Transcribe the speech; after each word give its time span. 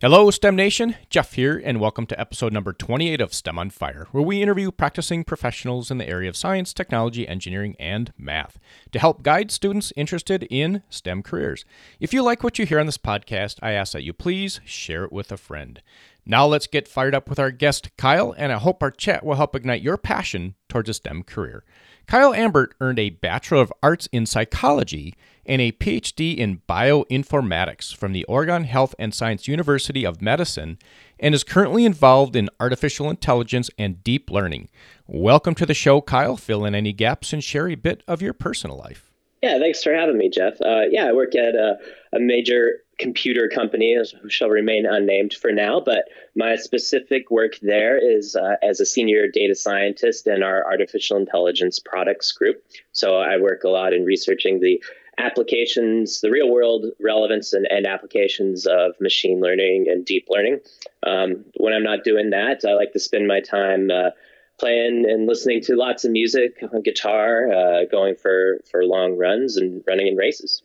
Hello, 0.00 0.28
STEM 0.28 0.56
Nation. 0.56 0.96
Jeff 1.08 1.34
here, 1.34 1.62
and 1.64 1.78
welcome 1.78 2.04
to 2.06 2.20
episode 2.20 2.52
number 2.52 2.72
28 2.72 3.20
of 3.20 3.32
STEM 3.32 3.60
on 3.60 3.70
Fire, 3.70 4.08
where 4.10 4.24
we 4.24 4.42
interview 4.42 4.72
practicing 4.72 5.22
professionals 5.22 5.88
in 5.88 5.98
the 5.98 6.08
area 6.08 6.28
of 6.28 6.36
science, 6.36 6.74
technology, 6.74 7.28
engineering, 7.28 7.76
and 7.78 8.12
math 8.18 8.58
to 8.90 8.98
help 8.98 9.22
guide 9.22 9.52
students 9.52 9.92
interested 9.96 10.48
in 10.50 10.82
STEM 10.90 11.22
careers. 11.22 11.64
If 12.00 12.12
you 12.12 12.24
like 12.24 12.42
what 12.42 12.58
you 12.58 12.66
hear 12.66 12.80
on 12.80 12.86
this 12.86 12.98
podcast, 12.98 13.60
I 13.62 13.70
ask 13.70 13.92
that 13.92 14.02
you 14.02 14.12
please 14.12 14.60
share 14.64 15.04
it 15.04 15.12
with 15.12 15.30
a 15.30 15.36
friend. 15.36 15.80
Now 16.26 16.46
let's 16.46 16.66
get 16.66 16.88
fired 16.88 17.14
up 17.14 17.28
with 17.28 17.38
our 17.38 17.50
guest, 17.50 17.94
Kyle, 17.98 18.34
and 18.38 18.50
I 18.50 18.56
hope 18.56 18.82
our 18.82 18.90
chat 18.90 19.24
will 19.24 19.34
help 19.34 19.54
ignite 19.54 19.82
your 19.82 19.98
passion 19.98 20.54
towards 20.68 20.88
a 20.88 20.94
STEM 20.94 21.24
career. 21.24 21.64
Kyle 22.06 22.32
Ambert 22.32 22.74
earned 22.80 22.98
a 22.98 23.10
Bachelor 23.10 23.60
of 23.60 23.72
Arts 23.82 24.08
in 24.10 24.24
Psychology 24.24 25.14
and 25.44 25.60
a 25.60 25.72
PhD 25.72 26.36
in 26.36 26.62
Bioinformatics 26.68 27.94
from 27.94 28.12
the 28.12 28.24
Oregon 28.24 28.64
Health 28.64 28.94
and 28.98 29.12
Science 29.12 29.48
University 29.48 30.04
of 30.04 30.22
Medicine 30.22 30.78
and 31.20 31.34
is 31.34 31.44
currently 31.44 31.84
involved 31.84 32.36
in 32.36 32.50
artificial 32.58 33.10
intelligence 33.10 33.68
and 33.78 34.02
deep 34.02 34.30
learning. 34.30 34.68
Welcome 35.06 35.54
to 35.56 35.66
the 35.66 35.74
show, 35.74 36.00
Kyle. 36.00 36.36
Fill 36.36 36.64
in 36.64 36.74
any 36.74 36.92
gaps 36.94 37.32
and 37.34 37.44
share 37.44 37.68
a 37.68 37.74
bit 37.74 38.02
of 38.08 38.22
your 38.22 38.34
personal 38.34 38.78
life. 38.78 39.10
Yeah, 39.42 39.58
thanks 39.58 39.82
for 39.82 39.92
having 39.92 40.16
me, 40.16 40.30
Jeff. 40.30 40.58
Uh, 40.62 40.84
yeah, 40.90 41.06
I 41.06 41.12
work 41.12 41.34
at 41.34 41.54
a, 41.54 41.76
a 42.14 42.18
major 42.18 42.83
computer 42.98 43.48
company 43.48 43.96
who 44.22 44.30
shall 44.30 44.48
remain 44.48 44.86
unnamed 44.86 45.34
for 45.34 45.52
now, 45.52 45.80
but 45.80 46.04
my 46.34 46.56
specific 46.56 47.30
work 47.30 47.58
there 47.60 47.98
is 47.98 48.36
uh, 48.36 48.56
as 48.62 48.80
a 48.80 48.86
senior 48.86 49.28
data 49.28 49.54
scientist 49.54 50.26
in 50.26 50.42
our 50.42 50.64
artificial 50.66 51.16
intelligence 51.16 51.78
products 51.78 52.32
group. 52.32 52.62
So 52.92 53.16
I 53.18 53.38
work 53.38 53.64
a 53.64 53.68
lot 53.68 53.92
in 53.92 54.04
researching 54.04 54.60
the 54.60 54.82
applications, 55.18 56.20
the 56.20 56.30
real 56.30 56.50
world 56.50 56.86
relevance 57.00 57.52
and, 57.52 57.66
and 57.70 57.86
applications 57.86 58.66
of 58.66 58.94
machine 59.00 59.40
learning 59.40 59.86
and 59.88 60.04
deep 60.04 60.26
learning. 60.28 60.60
Um, 61.04 61.44
when 61.56 61.72
I'm 61.72 61.84
not 61.84 62.04
doing 62.04 62.30
that, 62.30 62.64
I 62.66 62.74
like 62.74 62.92
to 62.92 63.00
spend 63.00 63.26
my 63.28 63.40
time 63.40 63.90
uh, 63.90 64.10
playing 64.58 65.04
and 65.08 65.26
listening 65.26 65.60
to 65.62 65.76
lots 65.76 66.04
of 66.04 66.10
music 66.10 66.58
on 66.72 66.82
guitar, 66.82 67.50
uh, 67.52 67.84
going 67.90 68.16
for, 68.16 68.60
for 68.70 68.84
long 68.84 69.16
runs 69.16 69.56
and 69.56 69.82
running 69.86 70.08
in 70.08 70.16
races. 70.16 70.62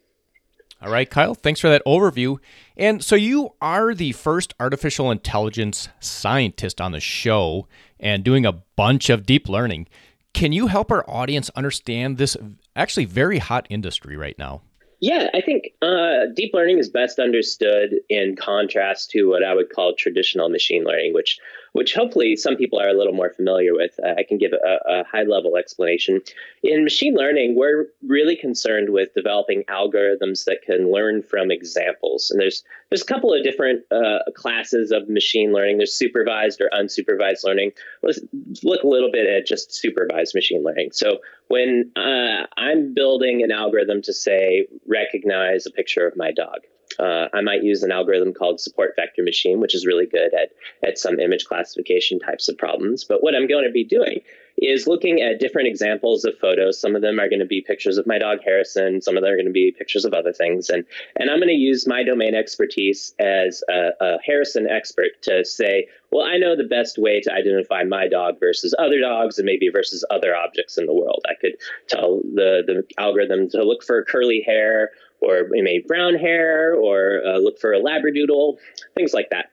All 0.82 0.90
right, 0.90 1.10
Kyle, 1.10 1.36
thanks 1.36 1.60
for 1.60 1.68
that 1.70 1.84
overview. 1.86 2.38
And 2.78 3.04
so 3.04 3.16
you 3.16 3.54
are 3.62 3.94
the 3.94 4.14
first 4.14 4.54
artificial 4.62 5.12
intelligence 5.12 5.90
scientist 6.00 6.80
on 6.80 6.94
the 6.94 7.02
show 7.02 7.68
and 8.00 8.24
doing 8.24 8.46
a 8.46 8.54
bunch 8.54 9.10
of 9.10 9.26
deep 9.26 9.50
learning. 9.50 9.88
Can 10.34 10.54
you 10.54 10.68
help 10.68 10.90
our 10.90 11.04
audience 11.10 11.50
understand 11.56 12.18
this 12.18 12.38
actually 12.78 13.06
very 13.06 13.40
hot 13.40 13.68
industry 13.70 14.16
right 14.16 14.38
now? 14.40 14.62
Yeah, 15.02 15.28
I 15.34 15.42
think 15.42 15.72
uh, 15.82 16.32
deep 16.34 16.54
learning 16.54 16.80
is 16.80 16.90
best 16.90 17.20
understood 17.20 17.96
in 18.10 18.36
contrast 18.36 19.12
to 19.12 19.30
what 19.30 19.44
I 19.44 19.56
would 19.56 19.70
call 19.74 19.96
traditional 19.96 20.50
machine 20.50 20.84
learning, 20.84 21.14
which 21.14 21.40
which 21.74 21.94
hopefully 21.94 22.36
some 22.36 22.56
people 22.56 22.80
are 22.80 22.90
a 22.90 22.94
little 22.94 23.14
more 23.14 23.30
familiar 23.30 23.74
with. 23.74 24.00
Uh, 24.04 24.14
I 24.18 24.24
can 24.24 24.38
give 24.38 24.52
a, 24.54 24.78
a, 24.88 25.04
high 25.04 25.24
level 25.24 25.58
explanation. 25.58 26.22
In 26.64 26.84
machine 26.84 27.16
learning, 27.16 27.56
we're 27.56 27.88
really 28.06 28.36
concerned 28.36 28.90
with 28.90 29.14
developing 29.14 29.64
algorithms 29.70 30.46
that 30.46 30.62
can 30.64 30.92
learn 30.92 31.24
from 31.24 31.52
examples. 31.52 32.32
And 32.32 32.40
there's 32.40 32.64
there's 32.90 33.02
a 33.02 33.06
couple 33.06 33.34
of 33.34 33.44
different 33.44 33.84
uh, 33.92 34.20
classes 34.36 34.92
of 34.92 35.10
machine 35.10 35.54
learning. 35.54 35.78
There's 35.78 35.94
supervised 35.94 36.62
or 36.62 36.70
unsupervised 36.74 37.44
learning. 37.44 37.72
Let's 38.02 38.20
look 38.64 38.84
a 38.84 38.88
little 38.88 39.12
bit 39.12 39.28
at 39.28 39.46
just 39.46 39.74
supervised 39.74 40.34
machine 40.34 40.64
learning. 40.64 40.92
So 40.94 41.20
when 41.48 41.92
uh, 41.96 42.46
I'm 42.58 42.94
building 42.94 43.44
an 43.44 43.52
algorithm 43.52 44.02
to 44.04 44.14
say 44.14 44.68
recognize 44.88 45.66
a 45.66 45.72
picture 45.72 46.08
of 46.08 46.18
my 46.18 46.32
dog. 46.32 46.62
Uh, 46.98 47.28
I 47.34 47.42
might 47.42 47.64
use 47.64 47.84
an 47.84 47.92
algorithm 47.92 48.34
called 48.34 48.60
support 48.60 48.94
vector 48.96 49.24
machine, 49.24 49.60
which 49.60 49.76
is 49.76 49.86
really 49.86 50.06
good 50.06 50.34
at, 50.34 50.52
at 50.88 50.98
some 50.98 51.20
image 51.20 51.46
classification 51.46 52.20
types 52.20 52.50
of 52.50 52.58
problems. 52.58 53.04
But 53.04 53.22
what 53.22 53.36
I'm 53.36 53.48
going 53.48 53.66
to 53.66 53.72
be 53.72 53.84
doing 53.84 54.22
is 54.62 54.88
looking 54.88 55.22
at 55.22 55.40
different 55.40 55.68
examples 55.68 56.26
of 56.26 56.38
photos. 56.38 56.80
Some 56.80 56.96
of 56.96 57.02
them 57.02 57.20
are 57.20 57.30
going 57.30 57.40
to 57.40 57.46
be 57.46 57.62
pictures 57.62 57.98
of 57.98 58.08
my 58.08 58.18
dog 58.18 58.40
Harrison. 58.44 59.02
Some 59.02 59.16
of 59.16 59.24
them 59.24 59.32
are 59.32 59.38
going 59.38 59.46
to 59.46 59.52
be 59.52 59.72
pictures 59.72 60.04
of 60.04 60.14
other 60.14 60.34
things. 60.34 60.70
And, 60.70 60.84
and 61.16 61.30
I'm 61.30 61.38
going 61.38 61.48
to 61.48 61.54
use 61.54 61.88
my 61.88 62.04
domain 62.04 62.36
expertise 62.36 63.14
as 63.20 63.64
a, 63.70 63.92
a 64.02 64.18
Harrison 64.26 64.68
expert 64.70 65.22
to 65.24 65.46
say, 65.46 65.88
well, 66.12 66.26
I 66.26 66.38
know 66.38 66.56
the 66.56 66.64
best 66.64 66.98
way 66.98 67.22
to 67.22 67.32
identify 67.32 67.84
my 67.84 68.08
dog 68.08 68.40
versus 68.40 68.76
other 68.78 69.00
dogs 69.00 69.38
and 69.38 69.46
maybe 69.46 69.70
versus 69.70 70.04
other 70.10 70.36
objects 70.36 70.78
in 70.78 70.88
the 70.88 70.94
world. 70.94 71.24
I 71.30 71.36
could 71.40 71.54
tell 71.88 72.20
the, 72.24 72.64
the 72.66 72.84
algorithm 72.98 73.50
to 73.52 73.64
look 73.64 73.84
for 73.84 74.04
curly 74.04 74.44
hair 74.46 74.90
or 75.22 75.48
maybe 75.50 75.84
brown 75.88 76.16
hair 76.16 76.74
or 76.74 77.22
uh, 77.26 77.38
look 77.38 77.60
for 77.60 77.74
a 77.74 77.80
labradoodle, 77.80 78.58
things 78.96 79.14
like 79.14 79.30
that. 79.32 79.52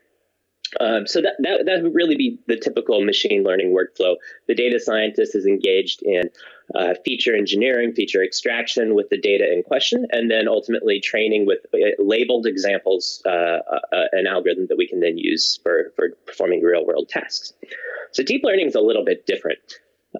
Um, 0.80 1.06
so 1.06 1.20
that, 1.22 1.34
that 1.38 1.64
that 1.66 1.82
would 1.82 1.94
really 1.94 2.16
be 2.16 2.38
the 2.48 2.56
typical 2.56 3.04
machine 3.04 3.44
learning 3.44 3.74
workflow. 3.74 4.16
The 4.48 4.54
data 4.54 4.80
scientist 4.80 5.34
is 5.34 5.46
engaged 5.46 6.02
in 6.02 6.24
uh, 6.74 6.94
feature 7.04 7.36
engineering, 7.36 7.92
feature 7.92 8.22
extraction 8.22 8.94
with 8.94 9.08
the 9.08 9.20
data 9.20 9.50
in 9.50 9.62
question, 9.62 10.06
and 10.10 10.28
then 10.28 10.48
ultimately 10.48 11.00
training 11.00 11.46
with 11.46 11.60
uh, 11.72 12.02
labeled 12.02 12.46
examples, 12.46 13.22
uh, 13.26 13.30
uh, 13.30 14.06
an 14.12 14.26
algorithm 14.26 14.66
that 14.66 14.76
we 14.76 14.88
can 14.88 15.00
then 15.00 15.16
use 15.16 15.60
for, 15.62 15.92
for 15.94 16.10
performing 16.26 16.62
real 16.62 16.84
world 16.84 17.08
tasks. 17.08 17.52
So 18.10 18.24
deep 18.24 18.42
learning 18.42 18.66
is 18.66 18.74
a 18.74 18.80
little 18.80 19.04
bit 19.04 19.24
different. 19.24 19.60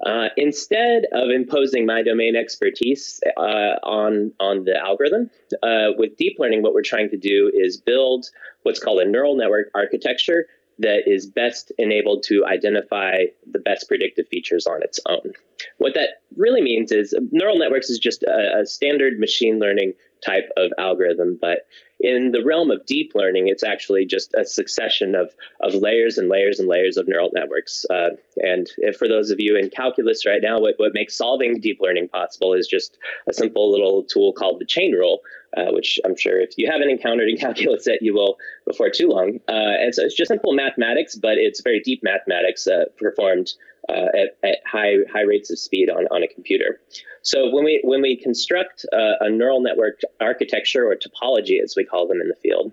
Uh, 0.04 0.28
instead 0.36 1.04
of 1.12 1.30
imposing 1.30 1.86
my 1.86 2.02
domain 2.02 2.36
expertise 2.36 3.20
uh, 3.36 3.76
on 3.82 4.32
on 4.40 4.64
the 4.64 4.76
algorithm, 4.76 5.30
uh, 5.62 5.88
with 5.96 6.16
deep 6.16 6.36
learning, 6.38 6.62
what 6.62 6.74
we're 6.74 6.82
trying 6.82 7.08
to 7.08 7.16
do 7.16 7.50
is 7.54 7.78
build 7.78 8.26
what's 8.62 8.80
called 8.80 9.00
a 9.00 9.08
neural 9.08 9.36
network 9.36 9.68
architecture 9.74 10.46
that 10.78 11.06
is 11.06 11.26
best 11.26 11.72
enabled 11.78 12.22
to 12.22 12.44
identify 12.44 13.24
the 13.50 13.58
best 13.58 13.88
predictive 13.88 14.28
features 14.28 14.66
on 14.66 14.82
its 14.82 15.00
own. 15.08 15.32
What 15.78 15.94
that 15.94 16.20
really 16.36 16.60
means 16.60 16.92
is 16.92 17.14
neural 17.30 17.58
networks 17.58 17.88
is 17.88 17.98
just 17.98 18.22
a, 18.24 18.60
a 18.60 18.66
standard 18.66 19.18
machine 19.18 19.58
learning 19.58 19.94
type 20.24 20.50
of 20.56 20.72
algorithm, 20.78 21.38
but 21.40 21.60
in 22.00 22.32
the 22.32 22.44
realm 22.44 22.70
of 22.70 22.84
deep 22.84 23.12
learning, 23.14 23.48
it's 23.48 23.64
actually 23.64 24.04
just 24.04 24.34
a 24.34 24.44
succession 24.44 25.14
of, 25.14 25.34
of 25.60 25.74
layers 25.74 26.18
and 26.18 26.28
layers 26.28 26.58
and 26.58 26.68
layers 26.68 26.96
of 26.96 27.08
neural 27.08 27.30
networks. 27.32 27.86
Uh, 27.88 28.10
and 28.36 28.68
for 28.98 29.08
those 29.08 29.30
of 29.30 29.40
you 29.40 29.56
in 29.56 29.70
calculus 29.70 30.26
right 30.26 30.42
now, 30.42 30.60
what, 30.60 30.74
what 30.76 30.92
makes 30.92 31.16
solving 31.16 31.58
deep 31.60 31.80
learning 31.80 32.08
possible 32.08 32.52
is 32.52 32.66
just 32.66 32.98
a 33.28 33.32
simple 33.32 33.70
little 33.70 34.02
tool 34.02 34.32
called 34.32 34.60
the 34.60 34.66
chain 34.66 34.92
rule, 34.92 35.20
uh, 35.56 35.72
which 35.72 35.98
I'm 36.04 36.16
sure 36.16 36.40
if 36.40 36.50
you 36.56 36.70
haven't 36.70 36.90
encountered 36.90 37.28
in 37.28 37.36
calculus 37.46 37.86
yet, 37.86 38.02
you 38.02 38.14
will 38.14 38.36
before 38.66 38.90
too 38.90 39.08
long. 39.08 39.40
Uh, 39.48 39.52
and 39.80 39.94
so 39.94 40.02
it's 40.02 40.14
just 40.14 40.28
simple 40.28 40.52
mathematics, 40.52 41.14
but 41.14 41.38
it's 41.38 41.60
very 41.60 41.80
deep 41.80 42.02
mathematics 42.02 42.66
uh, 42.66 42.84
performed 42.98 43.52
uh, 43.88 44.06
at, 44.14 44.36
at, 44.42 44.58
high 44.66 44.96
high 45.12 45.22
rates 45.22 45.50
of 45.50 45.58
speed 45.58 45.88
on, 45.88 46.06
on 46.10 46.22
a 46.22 46.28
computer. 46.28 46.80
So 47.22 47.50
when 47.50 47.64
we 47.64 47.80
when 47.84 48.02
we 48.02 48.16
construct 48.16 48.84
uh, 48.92 49.14
a 49.20 49.30
neural 49.30 49.60
network 49.60 50.00
architecture 50.20 50.90
or 50.90 50.96
topology, 50.96 51.62
as 51.62 51.74
we 51.76 51.84
call 51.84 52.06
them 52.06 52.20
in 52.20 52.28
the 52.28 52.34
field, 52.34 52.72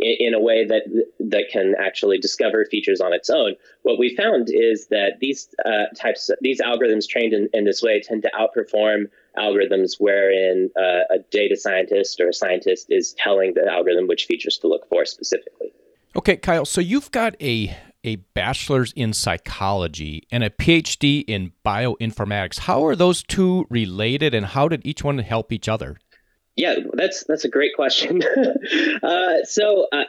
in, 0.00 0.16
in, 0.28 0.34
a 0.34 0.40
way 0.40 0.64
that 0.66 0.82
that 1.18 1.44
can 1.50 1.74
actually 1.78 2.18
discover 2.18 2.64
features 2.64 3.00
on 3.00 3.12
its 3.12 3.30
own, 3.30 3.54
what 3.82 3.98
we 3.98 4.14
found 4.14 4.48
is 4.50 4.88
that 4.88 5.18
these 5.20 5.48
uh, 5.64 5.86
types 5.96 6.30
these 6.40 6.60
algorithms 6.60 7.08
trained 7.08 7.32
in, 7.32 7.48
in 7.52 7.64
this 7.64 7.82
way 7.82 8.00
tend 8.00 8.22
to 8.22 8.30
outperform 8.38 9.08
algorithms 9.38 9.96
wherein 9.98 10.70
uh, 10.76 11.14
a 11.14 11.18
data 11.30 11.56
scientist 11.56 12.20
or 12.20 12.28
a 12.28 12.32
scientist 12.32 12.86
is 12.90 13.14
telling 13.14 13.54
the 13.54 13.66
algorithm 13.70 14.06
which 14.06 14.26
features 14.26 14.58
to 14.58 14.66
look 14.66 14.88
for 14.88 15.04
specifically. 15.04 15.72
Okay, 16.16 16.36
Kyle. 16.36 16.64
So 16.64 16.80
you've 16.80 17.10
got 17.10 17.40
a 17.40 17.76
a 18.04 18.16
bachelor's 18.16 18.92
in 18.92 19.12
psychology 19.12 20.26
and 20.30 20.44
a 20.44 20.50
PhD 20.50 21.24
in 21.26 21.52
bioinformatics. 21.64 22.60
How 22.60 22.84
are 22.86 22.96
those 22.96 23.22
two 23.22 23.66
related, 23.70 24.34
and 24.34 24.46
how 24.46 24.68
did 24.68 24.84
each 24.86 25.02
one 25.02 25.18
help 25.18 25.52
each 25.52 25.68
other? 25.68 25.98
Yeah, 26.56 26.76
that's 26.94 27.24
that's 27.24 27.44
a 27.44 27.48
great 27.48 27.74
question. 27.74 28.22
uh, 29.02 29.44
so 29.44 29.86
uh, 29.92 30.04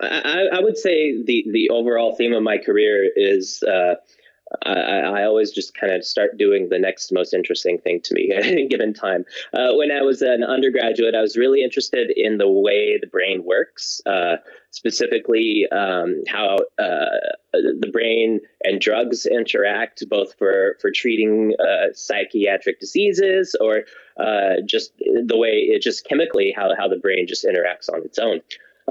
I, 0.00 0.48
I, 0.52 0.60
would 0.60 0.76
say 0.76 1.22
the 1.22 1.46
the 1.52 1.70
overall 1.70 2.16
theme 2.16 2.32
of 2.32 2.42
my 2.42 2.58
career 2.58 3.08
is. 3.14 3.62
I, 4.64 4.72
I, 4.72 5.24
always 5.24 5.50
just 5.50 5.74
kind 5.74 5.92
of 5.92 6.04
start 6.04 6.36
doing 6.36 6.68
the 6.68 6.78
next 6.78 7.12
most 7.12 7.34
interesting 7.34 7.78
thing 7.78 8.00
to 8.04 8.14
me 8.14 8.32
at 8.36 8.44
any 8.44 8.68
given 8.68 8.94
time. 8.94 9.24
Uh, 9.52 9.74
when 9.74 9.90
I 9.90 10.02
was 10.02 10.22
an 10.22 10.44
undergraduate, 10.44 11.14
I 11.14 11.20
was 11.20 11.36
really 11.36 11.62
interested 11.62 12.12
in 12.14 12.38
the 12.38 12.48
way 12.48 12.98
the 13.00 13.06
brain 13.06 13.44
works. 13.44 14.00
Uh, 14.06 14.36
specifically 14.72 15.66
um, 15.70 16.22
how 16.26 16.56
uh, 16.78 17.18
the 17.52 17.90
brain 17.92 18.40
and 18.64 18.80
drugs 18.80 19.26
interact, 19.26 20.02
both 20.08 20.34
for 20.38 20.76
for 20.80 20.90
treating 20.90 21.54
uh, 21.60 21.92
psychiatric 21.94 22.80
diseases 22.80 23.54
or 23.60 23.84
uh, 24.18 24.62
just 24.66 24.92
the 24.98 25.36
way 25.36 25.68
it 25.70 25.82
just 25.82 26.06
chemically 26.06 26.52
how 26.56 26.70
how 26.76 26.88
the 26.88 26.96
brain 26.96 27.26
just 27.28 27.44
interacts 27.44 27.92
on 27.92 28.02
its 28.02 28.18
own. 28.18 28.40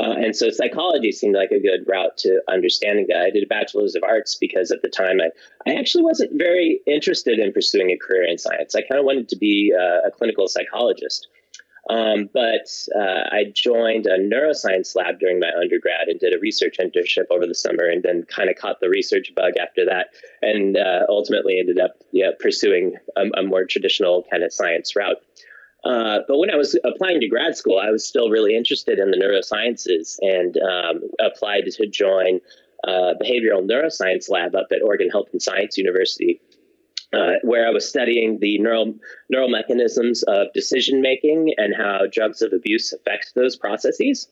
Uh, 0.02 0.16
and 0.18 0.36
so 0.36 0.50
psychology 0.50 1.12
seemed 1.12 1.36
like 1.36 1.52
a 1.52 1.60
good 1.60 1.82
route 1.88 2.18
to 2.18 2.42
understanding 2.50 3.06
that. 3.08 3.22
I 3.22 3.30
did 3.30 3.44
a 3.44 3.48
bachelor's 3.48 3.94
of 3.96 4.04
arts 4.04 4.34
because 4.34 4.72
at 4.72 4.82
the 4.82 4.90
time 4.90 5.22
I, 5.22 5.30
I 5.70 5.76
actually 5.76 6.04
wasn't 6.04 6.32
very 6.34 6.82
interested 6.88 7.38
in 7.38 7.54
pursuing 7.54 7.92
a 7.92 7.98
career 7.98 8.24
in 8.24 8.40
science. 8.40 8.74
I 8.74 8.82
kind 8.82 8.98
of 8.98 9.06
wanted 9.06 9.30
to 9.30 9.36
be 9.36 9.74
uh, 9.78 10.08
a 10.08 10.12
clinical 10.12 10.48
psychologist. 10.48 11.28
Um, 11.90 12.30
but 12.34 12.68
uh, 12.96 13.30
I 13.32 13.52
joined 13.54 14.08
a 14.08 14.18
neuroscience 14.18 14.96
lab 14.96 15.20
during 15.20 15.40
my 15.40 15.52
undergrad 15.60 16.08
and 16.08 16.20
did 16.20 16.34
a 16.34 16.40
research 16.40 16.78
internship 16.80 17.26
over 17.30 17.46
the 17.46 17.56
summer, 17.56 17.86
and 17.86 18.04
then 18.04 18.24
kind 18.24 18.50
of 18.50 18.56
caught 18.56 18.80
the 18.80 18.90
research 18.90 19.34
bug 19.36 19.54
after 19.60 19.86
that, 19.86 20.08
and 20.42 20.78
uh, 20.78 21.06
ultimately 21.10 21.60
ended 21.60 21.80
up 21.80 21.96
yeah, 22.12 22.30
pursuing 22.40 22.96
a, 23.18 23.24
a 23.36 23.44
more 23.44 23.66
traditional 23.66 24.26
kind 24.32 24.44
of 24.44 24.54
science 24.54 24.96
route. 24.96 25.18
Uh, 25.84 26.20
but 26.28 26.38
when 26.38 26.52
I 26.52 26.56
was 26.56 26.78
applying 26.84 27.20
to 27.22 27.28
grad 27.28 27.58
school, 27.58 27.80
I 27.80 27.90
was 27.90 28.08
still 28.08 28.30
really 28.30 28.56
interested 28.56 29.00
in 29.00 29.10
the 29.10 29.18
neurosciences 29.18 30.18
and 30.22 30.56
um, 30.58 31.10
applied 31.20 31.66
to 31.66 31.88
join 31.88 32.40
uh, 32.88 33.14
behavioral 33.22 33.68
neuroscience 33.68 34.30
lab 34.30 34.56
up 34.56 34.68
at 34.72 34.82
Oregon 34.84 35.10
Health 35.10 35.30
and 35.32 35.42
Science 35.42 35.78
University, 35.78 36.40
uh, 37.14 37.34
where 37.44 37.68
I 37.68 37.72
was 37.72 37.88
studying 37.88 38.40
the 38.40 38.60
neural 38.60 38.94
neural 39.30 39.50
mechanisms 39.50 40.24
of 40.24 40.48
decision 40.54 41.02
making 41.02 41.54
and 41.58 41.76
how 41.76 42.02
drugs 42.12 42.42
of 42.42 42.54
abuse 42.54 42.94
affect 42.94 43.34
those 43.36 43.56
processes. 43.56 44.28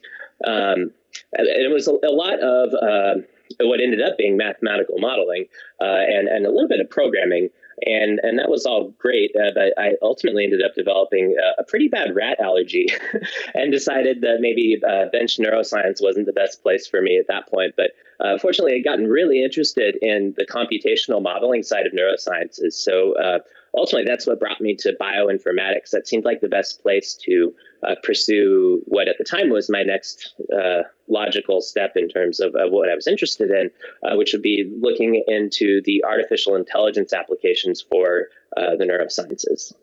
Um, 0.46 0.92
and 1.34 1.48
it 1.48 1.72
was 1.72 1.88
a, 1.88 1.94
a 2.08 2.14
lot 2.14 2.40
of 2.40 2.74
uh, 2.74 3.22
what 3.62 3.82
ended 3.82 4.02
up 4.02 4.18
being 4.18 4.38
mathematical 4.38 5.00
modeling 5.00 5.46
uh, 5.82 5.86
and 6.08 6.28
and 6.28 6.46
a 6.46 6.52
little 6.52 6.70
bit 6.70 6.80
of 6.80 6.90
programming 6.90 7.50
and 7.86 8.20
and 8.24 8.40
that 8.40 8.50
was 8.50 8.66
all 8.66 8.90
great. 8.98 9.32
Uh, 9.36 9.52
but 9.54 9.78
I 9.78 9.94
ultimately 10.02 10.44
ended 10.44 10.62
up 10.64 10.76
developing 10.76 11.36
a, 11.38 11.62
a 11.62 11.64
pretty 11.66 11.88
bad 11.88 12.16
rat 12.16 12.40
allergy, 12.40 12.88
and 13.54 13.72
decided 13.72 14.22
that 14.22 14.38
maybe 14.40 14.82
uh, 14.88 15.06
bench 15.12 15.38
neuroscience 15.38 16.02
wasn't 16.02 16.26
the 16.26 16.34
best 16.34 16.62
place 16.64 16.88
for 16.88 17.02
me 17.02 17.18
at 17.18 17.28
that 17.28 17.48
point. 17.50 17.76
But 17.76 17.92
uh, 18.20 18.38
fortunately, 18.38 18.76
I'd 18.76 18.84
gotten 18.84 19.08
really 19.08 19.44
interested 19.44 19.98
in 20.02 20.34
the 20.38 20.46
computational 20.46 21.22
modeling 21.22 21.64
side 21.64 21.86
of 21.86 21.94
neurosciences. 21.94 22.74
So 22.74 23.14
uh, 23.18 23.40
ultimately, 23.76 24.06
that's 24.06 24.28
what 24.28 24.40
brought 24.40 24.62
me 24.62 24.76
to 24.78 24.96
bioinformatics. 25.00 25.92
That 25.92 26.08
seemed 26.08 26.26
like 26.26 26.42
the 26.42 26.50
best 26.50 26.82
place 26.82 27.16
to 27.26 27.54
uh, 27.88 27.96
pursue 28.04 28.82
what 28.86 29.08
at 29.08 29.18
the 29.18 29.24
time 29.24 29.50
was 29.50 29.70
my 29.70 29.84
next 29.84 30.34
uh, 30.54 30.84
logical 31.08 31.62
step 31.62 31.94
in 31.96 32.10
terms 32.10 32.40
of, 32.40 32.56
of, 32.56 32.72
what 32.72 32.90
I 32.90 32.96
was 32.96 33.08
interested 33.08 33.50
in, 33.50 33.72
uh, 34.04 34.16
which 34.16 34.34
would 34.34 34.42
be 34.42 34.72
looking 34.80 35.24
into 35.28 35.82
the 35.86 36.04
artificial 36.04 36.56
intelligence 36.56 37.14
applications 37.14 37.82
for 37.82 38.28
uh, 38.58 38.76
the 38.76 38.86
neurosciences. 38.86 39.74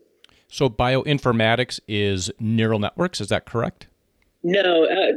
So, 0.49 0.69
bioinformatics 0.69 1.81
is 1.89 2.31
neural 2.39 2.79
networks, 2.79 3.21
is 3.21 3.29
that 3.29 3.47
correct? 3.47 3.89
No, 4.43 4.85
uh, 4.85 5.13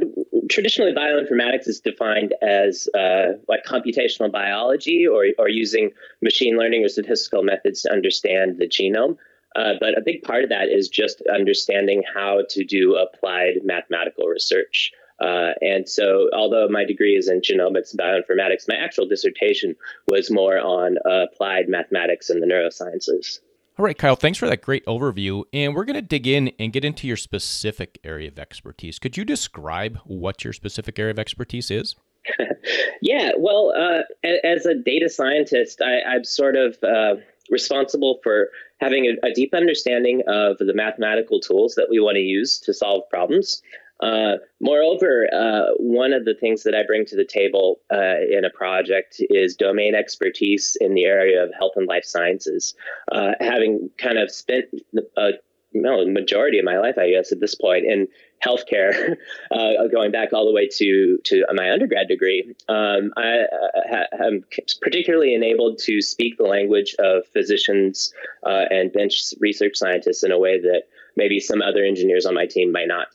traditionally 0.50 0.92
bioinformatics 0.92 1.68
is 1.68 1.80
defined 1.80 2.34
as 2.42 2.88
uh, 2.98 3.34
like 3.48 3.64
computational 3.64 4.32
biology 4.32 5.06
or, 5.06 5.26
or 5.38 5.48
using 5.48 5.90
machine 6.20 6.58
learning 6.58 6.84
or 6.84 6.88
statistical 6.88 7.44
methods 7.44 7.82
to 7.82 7.92
understand 7.92 8.58
the 8.58 8.66
genome. 8.66 9.16
Uh, 9.56 9.74
but 9.80 9.98
a 9.98 10.02
big 10.04 10.22
part 10.22 10.44
of 10.44 10.50
that 10.50 10.68
is 10.68 10.88
just 10.88 11.22
understanding 11.32 12.02
how 12.14 12.42
to 12.48 12.64
do 12.64 12.96
applied 12.96 13.54
mathematical 13.64 14.26
research. 14.26 14.92
Uh, 15.20 15.52
and 15.60 15.88
so, 15.88 16.30
although 16.34 16.66
my 16.68 16.84
degree 16.84 17.14
is 17.14 17.28
in 17.28 17.40
genomics 17.40 17.90
and 17.90 18.00
bioinformatics, 18.00 18.66
my 18.68 18.76
actual 18.76 19.06
dissertation 19.06 19.76
was 20.08 20.30
more 20.30 20.58
on 20.58 20.96
uh, 21.04 21.24
applied 21.30 21.68
mathematics 21.68 22.30
and 22.30 22.42
the 22.42 22.46
neurosciences. 22.46 23.40
All 23.78 23.84
right, 23.84 23.96
Kyle, 23.96 24.16
thanks 24.16 24.38
for 24.38 24.46
that 24.46 24.62
great 24.62 24.84
overview. 24.86 25.44
And 25.52 25.74
we're 25.74 25.84
going 25.84 25.94
to 25.94 26.02
dig 26.02 26.26
in 26.26 26.52
and 26.58 26.72
get 26.72 26.84
into 26.84 27.06
your 27.06 27.16
specific 27.16 27.98
area 28.04 28.28
of 28.28 28.38
expertise. 28.38 28.98
Could 28.98 29.16
you 29.16 29.24
describe 29.24 29.98
what 30.04 30.44
your 30.44 30.52
specific 30.52 30.98
area 30.98 31.12
of 31.12 31.18
expertise 31.18 31.70
is? 31.70 31.96
yeah, 33.02 33.32
well, 33.36 33.72
uh, 33.76 34.02
as 34.44 34.66
a 34.66 34.74
data 34.74 35.08
scientist, 35.08 35.80
I, 35.82 36.16
am 36.16 36.24
sort 36.24 36.56
of 36.56 36.76
uh, 36.82 37.20
responsible 37.50 38.20
for 38.22 38.48
having 38.80 39.06
a, 39.06 39.26
a, 39.26 39.32
deep 39.32 39.52
understanding 39.54 40.22
of 40.26 40.58
the 40.58 40.72
mathematical 40.74 41.40
tools 41.40 41.74
that 41.74 41.88
we 41.90 42.00
want 42.00 42.16
to 42.16 42.20
use 42.20 42.58
to 42.60 42.72
solve 42.72 43.02
problems. 43.10 43.62
Uh, 44.02 44.36
moreover, 44.60 45.28
uh, 45.32 45.72
one 45.78 46.12
of 46.14 46.24
the 46.24 46.34
things 46.34 46.62
that 46.62 46.74
I 46.74 46.84
bring 46.86 47.04
to 47.06 47.16
the 47.16 47.24
table 47.24 47.80
uh, 47.92 48.16
in 48.30 48.44
a 48.46 48.50
project 48.50 49.16
is 49.28 49.54
domain 49.56 49.94
expertise 49.94 50.76
in 50.80 50.94
the 50.94 51.04
area 51.04 51.42
of 51.42 51.50
health 51.58 51.72
and 51.76 51.86
life 51.86 52.04
sciences. 52.04 52.74
Uh, 53.12 53.32
having 53.40 53.90
kind 53.98 54.18
of 54.18 54.30
spent 54.30 54.66
a 55.18 55.32
well, 55.74 56.06
majority 56.08 56.58
of 56.58 56.64
my 56.64 56.78
life, 56.78 56.96
I 56.98 57.10
guess, 57.10 57.30
at 57.30 57.40
this 57.40 57.54
point 57.54 57.84
in 57.84 58.08
healthcare, 58.44 59.16
uh, 59.50 59.86
going 59.92 60.10
back 60.10 60.32
all 60.32 60.46
the 60.46 60.52
way 60.52 60.68
to 60.68 61.18
to 61.24 61.44
my 61.54 61.70
undergrad 61.70 62.08
degree, 62.08 62.54
um, 62.68 63.12
I 63.16 63.44
am 64.24 64.44
particularly 64.80 65.34
enabled 65.34 65.78
to 65.80 66.00
speak 66.00 66.38
the 66.38 66.44
language 66.44 66.94
of 66.98 67.26
physicians 67.32 68.12
and 68.42 68.92
bench 68.92 69.34
research 69.40 69.76
scientists 69.76 70.22
in 70.22 70.32
a 70.32 70.38
way 70.38 70.60
that 70.60 70.82
maybe 71.16 71.40
some 71.40 71.62
other 71.62 71.84
engineers 71.84 72.26
on 72.26 72.34
my 72.34 72.46
team 72.46 72.72
might 72.72 72.88
not 72.88 73.08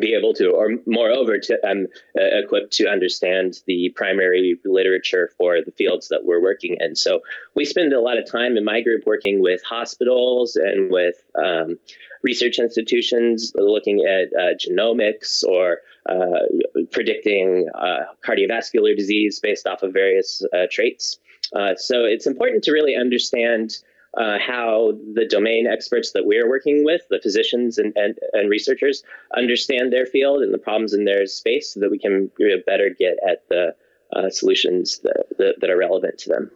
be 0.00 0.14
able 0.14 0.34
to, 0.34 0.50
or 0.50 0.70
moreover, 0.86 1.38
to 1.38 1.68
um, 1.68 1.86
uh, 2.18 2.38
equipped 2.42 2.72
to 2.72 2.88
understand 2.88 3.60
the 3.66 3.92
primary 3.94 4.58
literature 4.64 5.30
for 5.38 5.58
the 5.64 5.70
fields 5.72 6.08
that 6.08 6.24
we're 6.24 6.42
working 6.42 6.76
in. 6.80 6.96
So 6.96 7.20
we 7.54 7.64
spend 7.64 7.92
a 7.92 8.00
lot 8.00 8.18
of 8.18 8.30
time 8.30 8.56
in 8.56 8.64
my 8.64 8.80
group 8.80 9.04
working 9.06 9.40
with 9.40 9.62
hospitals 9.62 10.56
and 10.56 10.90
with 10.90 11.16
um, 11.36 11.78
research 12.22 12.58
institutions, 12.58 13.52
looking 13.54 14.04
at 14.04 14.32
uh, 14.36 14.54
genomics 14.56 15.44
or 15.44 15.78
uh, 16.08 16.40
predicting 16.90 17.68
uh, 17.74 18.04
cardiovascular 18.26 18.96
disease 18.96 19.38
based 19.40 19.66
off 19.66 19.82
of 19.82 19.92
various 19.92 20.42
uh, 20.52 20.66
traits. 20.70 21.18
Uh, 21.54 21.74
so 21.76 22.04
it's 22.04 22.26
important 22.26 22.64
to 22.64 22.72
really 22.72 22.96
understand 22.96 23.78
uh, 24.16 24.38
how 24.38 24.92
the 25.14 25.26
domain 25.26 25.66
experts 25.66 26.12
that 26.12 26.26
we're 26.26 26.48
working 26.48 26.84
with, 26.84 27.02
the 27.10 27.20
physicians 27.20 27.78
and, 27.78 27.92
and, 27.96 28.18
and, 28.32 28.48
researchers, 28.48 29.02
understand 29.36 29.92
their 29.92 30.06
field 30.06 30.42
and 30.42 30.54
the 30.54 30.58
problems 30.58 30.94
in 30.94 31.04
their 31.04 31.26
space 31.26 31.72
so 31.74 31.80
that 31.80 31.90
we 31.90 31.98
can 31.98 32.30
better 32.66 32.90
get 32.90 33.16
at 33.28 33.48
the 33.48 33.74
uh, 34.14 34.30
solutions 34.30 34.98
that, 34.98 35.24
that, 35.38 35.54
that, 35.60 35.70
are 35.70 35.76
relevant 35.76 36.18
to 36.18 36.28
them. 36.28 36.50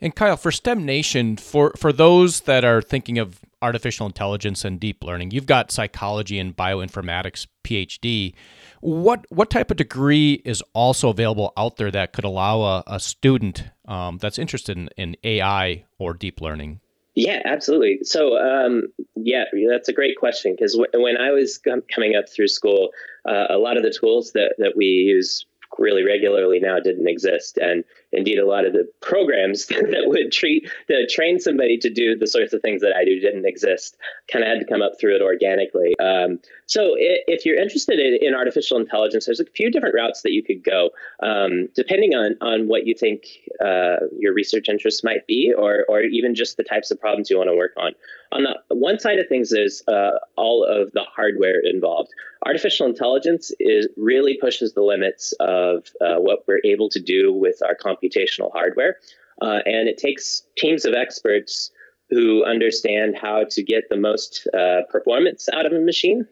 And 0.00 0.14
Kyle, 0.14 0.36
for 0.36 0.50
STEM 0.50 0.84
Nation, 0.84 1.36
for, 1.36 1.72
for 1.76 1.92
those 1.92 2.40
that 2.42 2.64
are 2.64 2.80
thinking 2.80 3.18
of 3.18 3.40
artificial 3.62 4.06
intelligence 4.06 4.64
and 4.64 4.80
deep 4.80 5.04
learning, 5.04 5.30
you've 5.32 5.46
got 5.46 5.70
psychology 5.70 6.38
and 6.38 6.56
bioinformatics 6.56 7.46
PhD. 7.64 8.34
What 8.80 9.26
what 9.28 9.50
type 9.50 9.70
of 9.70 9.76
degree 9.76 10.40
is 10.44 10.62
also 10.72 11.10
available 11.10 11.52
out 11.56 11.76
there 11.76 11.90
that 11.90 12.14
could 12.14 12.24
allow 12.24 12.62
a, 12.62 12.84
a 12.86 13.00
student 13.00 13.64
um, 13.86 14.16
that's 14.18 14.38
interested 14.38 14.78
in, 14.78 14.88
in 14.96 15.16
AI 15.22 15.84
or 15.98 16.14
deep 16.14 16.40
learning? 16.40 16.80
Yeah, 17.14 17.42
absolutely. 17.44 17.98
So, 18.02 18.38
um, 18.38 18.84
yeah, 19.16 19.44
that's 19.68 19.88
a 19.88 19.92
great 19.92 20.16
question 20.16 20.54
because 20.54 20.74
w- 20.74 21.04
when 21.04 21.18
I 21.18 21.32
was 21.32 21.58
coming 21.58 22.14
up 22.16 22.28
through 22.28 22.48
school, 22.48 22.90
uh, 23.28 23.46
a 23.50 23.58
lot 23.58 23.76
of 23.76 23.82
the 23.82 23.90
tools 23.92 24.32
that, 24.32 24.54
that 24.58 24.72
we 24.76 24.86
use 24.86 25.44
really 25.78 26.04
regularly 26.04 26.60
now 26.60 26.78
didn't 26.78 27.08
exist. 27.08 27.58
And 27.58 27.84
indeed, 28.12 28.38
a 28.38 28.46
lot 28.46 28.64
of 28.64 28.72
the 28.72 28.90
programs 29.00 29.66
that 29.68 30.04
would 30.06 30.32
treat 30.32 30.70
to 30.88 31.06
train 31.06 31.38
somebody 31.38 31.78
to 31.78 31.90
do 31.90 32.16
the 32.16 32.26
sorts 32.26 32.52
of 32.52 32.62
things 32.62 32.82
that 32.82 32.94
I 32.96 33.04
do 33.04 33.20
didn't 33.20 33.46
exist. 33.46 33.96
Kind 34.30 34.44
of 34.44 34.48
had 34.48 34.60
to 34.60 34.66
come 34.66 34.82
up 34.82 34.92
through 35.00 35.16
it 35.16 35.22
organically. 35.22 35.94
Um, 35.98 36.40
so 36.66 36.94
if 36.96 37.44
you're 37.44 37.60
interested 37.60 37.98
in, 37.98 38.18
in, 38.20 38.34
artificial 38.34 38.78
intelligence, 38.78 39.26
there's 39.26 39.40
a 39.40 39.44
few 39.44 39.70
different 39.70 39.94
routes 39.94 40.22
that 40.22 40.32
you 40.32 40.42
could 40.42 40.62
go, 40.62 40.90
um, 41.20 41.68
depending 41.74 42.14
on 42.14 42.36
on 42.40 42.68
what 42.68 42.86
you 42.86 42.94
think 42.94 43.24
uh, 43.64 43.96
your 44.18 44.32
research 44.32 44.68
interests 44.68 45.02
might 45.02 45.26
be, 45.26 45.52
or 45.56 45.84
or 45.88 46.02
even 46.02 46.34
just 46.34 46.56
the 46.56 46.62
types 46.62 46.90
of 46.90 47.00
problems 47.00 47.28
you 47.28 47.38
want 47.38 47.50
to 47.50 47.56
work 47.56 47.72
on. 47.76 47.92
On 48.32 48.44
the 48.44 48.56
one 48.68 49.00
side 49.00 49.18
of 49.18 49.26
things 49.28 49.50
is 49.50 49.82
uh, 49.88 50.12
all 50.36 50.64
of 50.64 50.92
the 50.92 51.02
hardware 51.02 51.60
involved. 51.64 52.10
Artificial 52.46 52.86
intelligence 52.86 53.52
is 53.58 53.88
really 53.96 54.38
pushes 54.40 54.72
the 54.72 54.82
limits 54.82 55.34
of 55.40 55.88
uh, 56.00 56.16
what 56.16 56.44
we're 56.46 56.60
able 56.64 56.88
to 56.90 57.00
do 57.00 57.32
with 57.32 57.60
our 57.62 57.74
computational 58.00 58.52
hardware, 58.52 58.96
uh, 59.42 59.60
and 59.64 59.88
it 59.88 59.98
takes 59.98 60.42
teams 60.56 60.84
of 60.84 60.94
experts 60.94 61.70
who 62.10 62.44
understand 62.44 63.16
how 63.20 63.44
to 63.50 63.62
get 63.62 63.84
the 63.88 63.96
most 63.96 64.48
uh, 64.52 64.80
performance 64.90 65.48
out 65.52 65.64
of 65.64 65.72
a 65.72 65.78
machine 65.78 66.26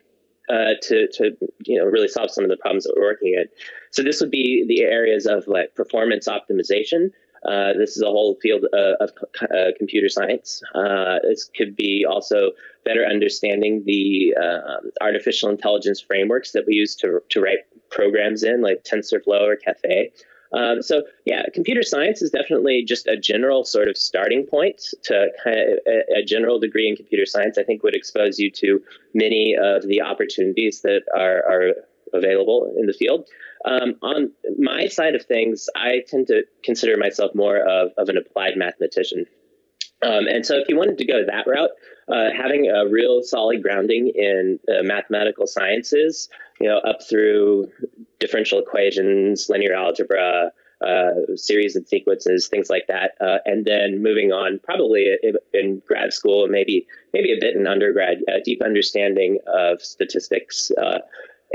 uh, 0.50 0.75
to 0.82 1.06
to 1.08 1.37
you 1.66 1.78
know 1.78 1.84
really 1.84 2.08
solve 2.08 2.30
some 2.30 2.44
of 2.44 2.50
the 2.50 2.56
problems 2.56 2.84
that 2.84 2.94
we're 2.96 3.04
working 3.04 3.34
at. 3.38 3.48
So 3.90 4.02
this 4.02 4.20
would 4.20 4.30
be 4.30 4.64
the 4.66 4.82
areas 4.82 5.26
of 5.26 5.46
like 5.46 5.75
performance 5.75 6.28
optimization. 6.28 7.10
Uh, 7.44 7.72
this 7.78 7.96
is 7.96 8.02
a 8.02 8.06
whole 8.06 8.37
field 8.42 8.64
uh, 8.72 8.94
of 9.00 9.10
uh, 9.42 9.70
computer 9.78 10.08
science. 10.08 10.60
Uh, 10.75 11.18
this 11.22 11.48
could 11.56 11.76
be 11.76 12.04
also 12.08 12.50
better 12.84 13.04
understanding 13.04 13.84
the 13.87 14.34
um, 14.37 14.90
artificial 15.00 15.48
intelligence 15.48 16.00
frameworks 16.00 16.52
that 16.52 16.64
we 16.66 16.75
use 16.75 16.96
to 16.96 17.20
to 17.28 17.40
write 17.40 17.60
programs 17.90 18.42
in, 18.42 18.60
like 18.60 18.84
TensorFlow 18.84 19.42
or 19.42 19.56
Caffe. 19.56 20.12
Um, 20.52 20.83
so 20.83 21.02
yeah, 21.25 21.43
computer 21.52 21.83
science 21.83 22.23
is 22.23 22.31
definitely 22.31 22.85
just 22.87 23.07
a 23.07 23.17
general 23.17 23.64
sort 23.64 23.88
of 23.88 23.97
starting 23.97 24.47
point 24.47 24.83
to 25.05 25.28
kind 25.45 25.59
of 25.59 25.78
a, 25.87 26.21
a, 26.21 26.25
general 26.25 26.59
degree 26.59 26.88
in 26.88 26.97
computer 26.97 27.26
science. 27.26 27.59
I 27.59 27.64
think 27.64 27.83
would 27.83 27.95
expose 27.95 28.38
you 28.38 28.50
to 28.52 28.81
many 29.12 29.57
of 29.61 29.87
the 29.87 30.00
opportunities 30.00 30.81
that 30.83 31.02
are, 31.14 31.45
are 31.45 31.75
available 32.14 32.73
in 32.78 32.87
the 32.87 32.95
field. 32.95 33.26
Um, 33.64 33.97
on 34.02 34.31
my 34.59 34.87
side 34.87 35.14
of 35.14 35.25
things, 35.25 35.69
I 35.76 36.02
tend 36.07 36.28
to 36.28 36.45
consider 36.64 36.97
myself 36.97 37.35
more 37.35 37.59
of, 37.59 37.90
of 37.99 38.09
an 38.09 38.17
applied 38.17 38.57
mathematician. 38.57 39.26
Um, 40.00 40.28
and 40.28 40.47
so, 40.47 40.57
if 40.59 40.69
you 40.69 40.76
wanted 40.76 40.99
to 40.99 41.05
go 41.05 41.25
that 41.26 41.47
route, 41.49 41.71
uh, 42.09 42.31
having 42.35 42.71
a 42.71 42.88
real 42.88 43.23
solid 43.23 43.62
grounding 43.62 44.12
in 44.14 44.61
uh, 44.69 44.83
mathematical 44.83 45.47
sciences, 45.49 46.28
you 46.61 46.69
know, 46.69 46.78
up 46.78 46.99
through 47.09 47.69
differential 48.20 48.58
equations, 48.58 49.48
linear 49.48 49.75
algebra, 49.75 50.52
uh, 50.80 51.10
series 51.34 51.75
and 51.75 51.87
sequences, 51.88 52.46
things 52.46 52.70
like 52.70 52.87
that, 52.87 53.12
uh, 53.20 53.38
and 53.44 53.64
then 53.64 54.00
moving 54.02 54.32
on, 54.32 54.60
probably 54.62 55.06
in, 55.52 55.82
grad 55.87 56.12
school, 56.12 56.46
maybe 56.46 56.87
maybe 57.12 57.32
a 57.32 57.40
bit 57.40 57.56
in 57.56 57.66
undergrad, 57.66 58.18
a 58.28 58.40
deep 58.40 58.62
understanding 58.62 59.38
of 59.46 59.82
statistics 59.82 60.70
uh, 60.80 60.98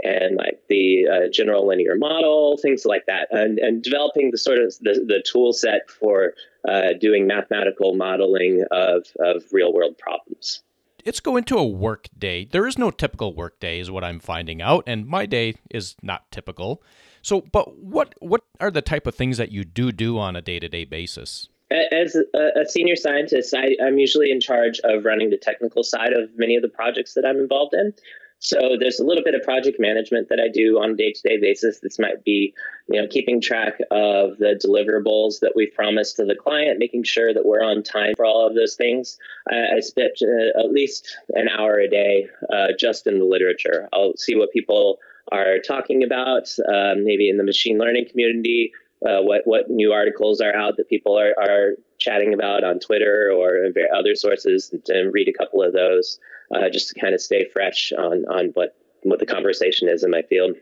and 0.03 0.36
like 0.36 0.60
the 0.70 1.08
uh, 1.08 1.29
general 1.32 1.67
linear 1.67 1.96
model, 1.96 2.58
things 2.58 2.86
like 2.86 3.05
that, 3.05 3.27
and, 3.32 3.60
and 3.60 3.84
developing 3.84 4.32
the 4.32 4.38
sort 4.38 4.58
of 4.58 4.74
the, 4.82 5.05
the 5.08 5.24
tool 5.25 5.53
set 5.53 5.89
for 5.89 6.34
uh, 6.67 6.93
doing 7.00 7.27
mathematical 7.27 7.96
modeling 7.96 8.65
of, 8.72 9.05
of 9.20 9.43
real 9.51 9.72
world 9.72 9.98
problems. 9.98 10.63
Let's 11.06 11.20
go 11.20 11.36
into 11.38 11.58
a 11.58 11.66
work 11.66 12.08
day. 12.18 12.46
There 12.46 12.68
is 12.68 12.78
no 12.78 12.92
typical 12.92 13.36
work 13.36 13.60
day, 13.60 13.80
is 13.80 13.92
what 13.92 14.04
I'm 14.04 14.20
finding 14.20 14.62
out, 14.62 14.84
and 14.88 15.06
my 15.06 15.26
day 15.26 15.56
is 15.70 15.96
not 16.02 16.32
typical. 16.32 16.82
So, 17.22 17.42
but 17.42 17.78
what 17.78 18.16
what 18.20 18.44
are 18.60 18.72
the 18.72 18.82
type 18.82 19.08
of 19.08 19.16
things 19.16 19.38
that 19.38 19.52
you 19.52 19.64
do 19.64 19.92
do 19.92 20.18
on 20.18 20.36
a 20.36 20.42
day 20.42 20.60
to 20.60 20.70
day 20.70 20.86
basis? 20.86 21.50
As 21.72 22.16
a, 22.16 22.66
senior 22.68 22.96
scientist, 22.96 23.54
I, 23.56 23.76
I'm 23.84 23.98
usually 23.98 24.30
in 24.30 24.40
charge 24.40 24.80
of 24.84 25.06
running 25.06 25.32
the 25.32 25.38
technical 25.38 25.82
side 25.82 26.14
of 26.14 26.30
many 26.36 26.56
of 26.56 26.62
the 26.62 26.70
projects 26.70 27.16
that 27.16 27.26
I'm 27.26 27.38
involved 27.38 27.74
in. 27.74 27.94
So 28.44 28.76
there's 28.78 29.00
a 29.00 29.06
little 29.06 29.24
bit 29.24 29.36
of 29.36 29.42
project 29.42 29.78
management 29.80 30.28
that 30.28 30.38
I 30.38 30.50
do 30.50 30.78
on 30.78 30.92
a 30.92 30.96
day-to-day 30.96 31.38
basis. 31.40 31.80
This 31.80 31.98
might 31.98 32.26
be, 32.26 32.54
you 32.90 33.02
know, 33.02 33.08
keeping 33.08 33.40
track 33.40 33.80
of 33.90 34.38
the 34.38 34.60
deliverables 34.62 35.40
that 35.40 35.54
we've 35.56 35.74
promised 35.74 36.18
to 36.18 36.26
the 36.26 36.36
client, 36.36 36.78
making 36.78 37.04
sure 37.04 37.34
that 37.34 37.46
we're 37.46 37.64
on 37.64 37.84
time 37.84 38.14
for 38.18 38.26
all 38.26 38.46
of 38.46 38.54
those 38.54 38.76
things. 38.76 39.18
I, 39.50 39.78
I 39.78 39.80
spend 39.80 40.12
uh, 40.22 40.60
at 40.60 40.72
least 40.74 41.18
an 41.30 41.48
hour 41.48 41.80
a 41.80 41.90
day 41.90 42.28
uh, 42.52 42.68
just 42.78 43.08
in 43.08 43.20
the 43.20 43.26
literature. 43.26 43.88
I'll 43.94 44.18
see 44.18 44.36
what 44.36 44.52
people 44.52 44.98
are 45.32 45.60
talking 45.66 46.04
about, 46.04 46.54
um, 46.68 47.06
maybe 47.06 47.30
in 47.30 47.38
the 47.38 47.46
machine 47.46 47.78
learning 47.78 48.10
community, 48.10 48.74
uh, 49.08 49.22
what 49.22 49.42
what 49.46 49.70
new 49.70 49.94
articles 49.94 50.42
are 50.42 50.56
out 50.56 50.76
that 50.78 50.90
people 50.90 51.18
are, 51.18 51.34
are 51.38 51.76
chatting 51.98 52.34
about 52.34 52.66
on 52.66 52.80
Twitter 52.80 53.32
or 53.34 53.68
other 53.98 54.16
sources, 54.16 54.74
and 54.90 55.14
read 55.14 55.30
a 55.30 55.34
couple 55.34 55.64
of 55.64 55.72
those 55.72 56.20
uh, 56.54 56.70
just 56.70 56.90
to 56.90 57.00
kind 57.00 57.14
of 57.14 57.22
stay 57.22 57.48
fresh 57.52 57.92
on 57.98 58.26
on 58.26 58.48
what 58.54 58.76
what 59.04 59.20
the 59.20 59.26
conversation 59.26 59.90
is 59.90 60.04
in 60.04 60.12
my 60.12 60.22
field. 60.24 60.56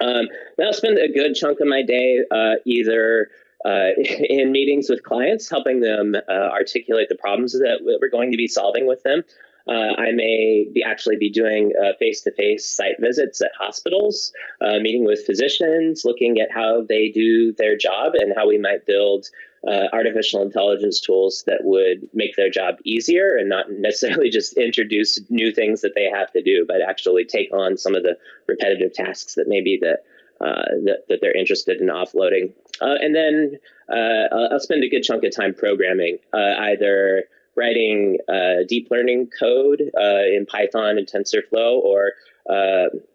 Um, 0.00 0.28
I'll 0.62 0.72
spend 0.72 0.98
a 0.98 1.08
good 1.08 1.34
chunk 1.34 1.60
of 1.60 1.66
my 1.66 1.82
day 1.82 2.20
uh, 2.30 2.54
either 2.64 3.28
uh, 3.64 3.90
in 3.98 4.52
meetings 4.52 4.88
with 4.88 5.02
clients, 5.02 5.48
helping 5.48 5.80
them 5.80 6.14
uh, 6.14 6.32
articulate 6.32 7.08
the 7.08 7.16
problems 7.16 7.52
that 7.52 7.80
we're 7.82 8.10
going 8.10 8.30
to 8.30 8.36
be 8.36 8.48
solving 8.48 8.86
with 8.86 9.02
them, 9.02 9.22
uh, 9.68 9.94
I 9.98 10.12
may 10.12 10.66
be 10.72 10.82
actually 10.82 11.16
be 11.16 11.30
doing 11.30 11.72
face 11.98 12.22
to 12.22 12.32
face 12.32 12.66
site 12.66 12.96
visits 13.00 13.42
at 13.42 13.50
hospitals, 13.58 14.32
uh, 14.62 14.78
meeting 14.80 15.04
with 15.04 15.26
physicians, 15.26 16.06
looking 16.06 16.40
at 16.40 16.50
how 16.50 16.82
they 16.88 17.10
do 17.10 17.52
their 17.52 17.76
job 17.76 18.14
and 18.14 18.32
how 18.34 18.48
we 18.48 18.56
might 18.56 18.86
build 18.86 19.26
uh, 19.66 19.88
artificial 19.92 20.42
intelligence 20.42 21.00
tools 21.00 21.42
that 21.46 21.60
would 21.62 22.08
make 22.14 22.36
their 22.36 22.50
job 22.50 22.76
easier 22.84 23.36
and 23.36 23.48
not 23.48 23.66
necessarily 23.70 24.30
just 24.38 24.56
introduce 24.56 25.18
new 25.30 25.52
things 25.52 25.80
that 25.80 25.94
they 25.94 26.04
have 26.04 26.30
to 26.32 26.42
do, 26.42 26.64
but 26.66 26.80
actually 26.80 27.24
take 27.24 27.52
on 27.52 27.76
some 27.76 27.94
of 27.94 28.02
the 28.02 28.16
repetitive 28.46 28.92
tasks 28.92 29.34
that 29.34 29.48
maybe 29.48 29.78
that 29.80 30.04
uh, 30.40 30.62
that, 30.84 30.98
that, 31.08 31.18
they're 31.20 31.36
interested 31.36 31.80
in 31.80 31.88
offloading. 31.88 32.52
Uh, 32.80 32.94
and 33.00 33.12
then 33.12 33.58
uh, 33.92 34.52
I'll 34.52 34.60
spend 34.60 34.84
a 34.84 34.88
good 34.88 35.02
chunk 35.02 35.24
of 35.24 35.34
time 35.34 35.52
programming, 35.52 36.18
uh, 36.32 36.54
either 36.58 37.24
writing 37.56 38.18
uh, 38.28 38.62
deep 38.68 38.86
learning 38.88 39.30
code 39.36 39.80
in 39.80 40.46
Python 40.48 40.96
and 40.96 41.08
TensorFlow 41.08 41.78
or 41.78 42.12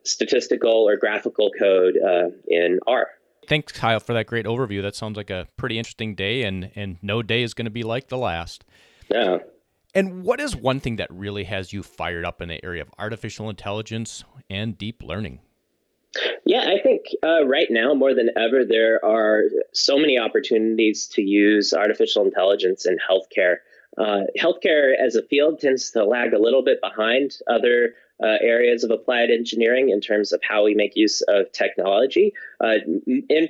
statistical 0.03 0.85
or 0.85 0.97
graphical 0.97 1.49
code 1.57 1.95
in 2.49 2.79
R. 2.87 3.07
Thanks, 3.47 3.71
Kyle, 3.71 3.99
for 3.99 4.13
that 4.13 4.27
great 4.27 4.45
overview. 4.45 4.81
That 4.81 4.95
sounds 4.95 5.17
like 5.17 5.29
a 5.29 5.47
pretty 5.57 5.77
interesting 5.77 6.15
day, 6.15 6.43
and, 6.43 6.71
and 6.75 6.97
no 7.01 7.21
day 7.21 7.43
is 7.43 7.53
going 7.53 7.65
to 7.65 7.71
be 7.71 7.83
like 7.83 8.07
the 8.07 8.17
last. 8.17 8.63
Yeah. 9.09 9.39
And 9.95 10.23
what 10.23 10.39
is 10.39 10.55
one 10.55 10.79
thing 10.79 10.95
that 10.95 11.09
really 11.11 11.43
has 11.43 11.71
you 11.71 11.83
fired 11.83 12.25
up 12.25 12.41
in 12.41 12.49
the 12.49 12.63
area 12.65 12.81
of 12.81 12.89
artificial 12.97 13.49
intelligence 13.49 14.23
and 14.49 14.77
deep 14.77 15.03
learning? 15.03 15.39
Yeah, 16.45 16.61
I 16.61 16.81
think 16.81 17.05
uh, 17.23 17.45
right 17.45 17.67
now 17.69 17.93
more 17.93 18.13
than 18.13 18.29
ever, 18.35 18.65
there 18.65 19.03
are 19.03 19.43
so 19.73 19.97
many 19.97 20.19
opportunities 20.19 21.07
to 21.13 21.21
use 21.21 21.73
artificial 21.73 22.23
intelligence 22.23 22.85
in 22.85 22.97
healthcare. 22.97 23.57
Uh, 23.97 24.21
healthcare 24.39 24.93
as 24.99 25.15
a 25.15 25.23
field 25.23 25.59
tends 25.59 25.91
to 25.91 26.03
lag 26.03 26.33
a 26.33 26.39
little 26.39 26.63
bit 26.63 26.79
behind 26.81 27.37
other 27.47 27.93
uh, 28.23 28.37
areas 28.41 28.83
of 28.83 28.91
applied 28.91 29.29
engineering 29.29 29.89
in 29.89 29.99
terms 29.99 30.31
of 30.31 30.41
how 30.47 30.63
we 30.63 30.73
make 30.73 30.95
use 30.95 31.21
of 31.27 31.51
technology. 31.51 32.33
Uh, 32.63 32.75
in 33.05 33.49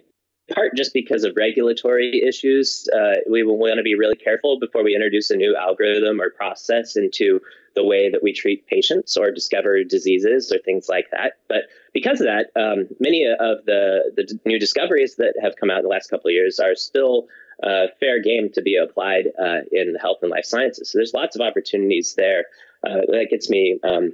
part 0.53 0.75
just 0.75 0.93
because 0.93 1.23
of 1.23 1.33
regulatory 1.37 2.21
issues, 2.27 2.87
uh, 2.93 3.13
we 3.29 3.43
want 3.43 3.77
to 3.77 3.83
be 3.83 3.95
really 3.95 4.15
careful 4.15 4.59
before 4.59 4.83
we 4.83 4.95
introduce 4.95 5.29
a 5.29 5.35
new 5.35 5.55
algorithm 5.55 6.19
or 6.19 6.29
process 6.31 6.95
into 6.95 7.39
the 7.75 7.83
way 7.83 8.09
that 8.09 8.21
we 8.21 8.33
treat 8.33 8.67
patients 8.67 9.15
or 9.15 9.31
discover 9.31 9.83
diseases 9.83 10.51
or 10.51 10.59
things 10.59 10.87
like 10.89 11.05
that. 11.11 11.33
But 11.47 11.63
because 11.93 12.19
of 12.19 12.27
that, 12.27 12.51
um, 12.59 12.87
many 12.99 13.25
of 13.25 13.65
the, 13.65 14.11
the 14.15 14.39
new 14.45 14.59
discoveries 14.59 15.15
that 15.15 15.33
have 15.41 15.55
come 15.59 15.69
out 15.69 15.77
in 15.77 15.83
the 15.83 15.89
last 15.89 16.09
couple 16.09 16.29
of 16.29 16.33
years 16.33 16.59
are 16.59 16.75
still 16.75 17.27
uh, 17.63 17.87
fair 17.99 18.21
game 18.21 18.49
to 18.53 18.61
be 18.61 18.75
applied 18.75 19.27
uh, 19.39 19.61
in 19.71 19.93
the 19.93 19.99
health 19.99 20.17
and 20.21 20.31
life 20.31 20.45
sciences. 20.45 20.91
So 20.91 20.97
there's 20.97 21.13
lots 21.13 21.35
of 21.35 21.41
opportunities 21.41 22.15
there. 22.15 22.45
Uh, 22.85 23.01
that 23.07 23.27
gets 23.29 23.49
me 23.49 23.79
um, 23.83 24.13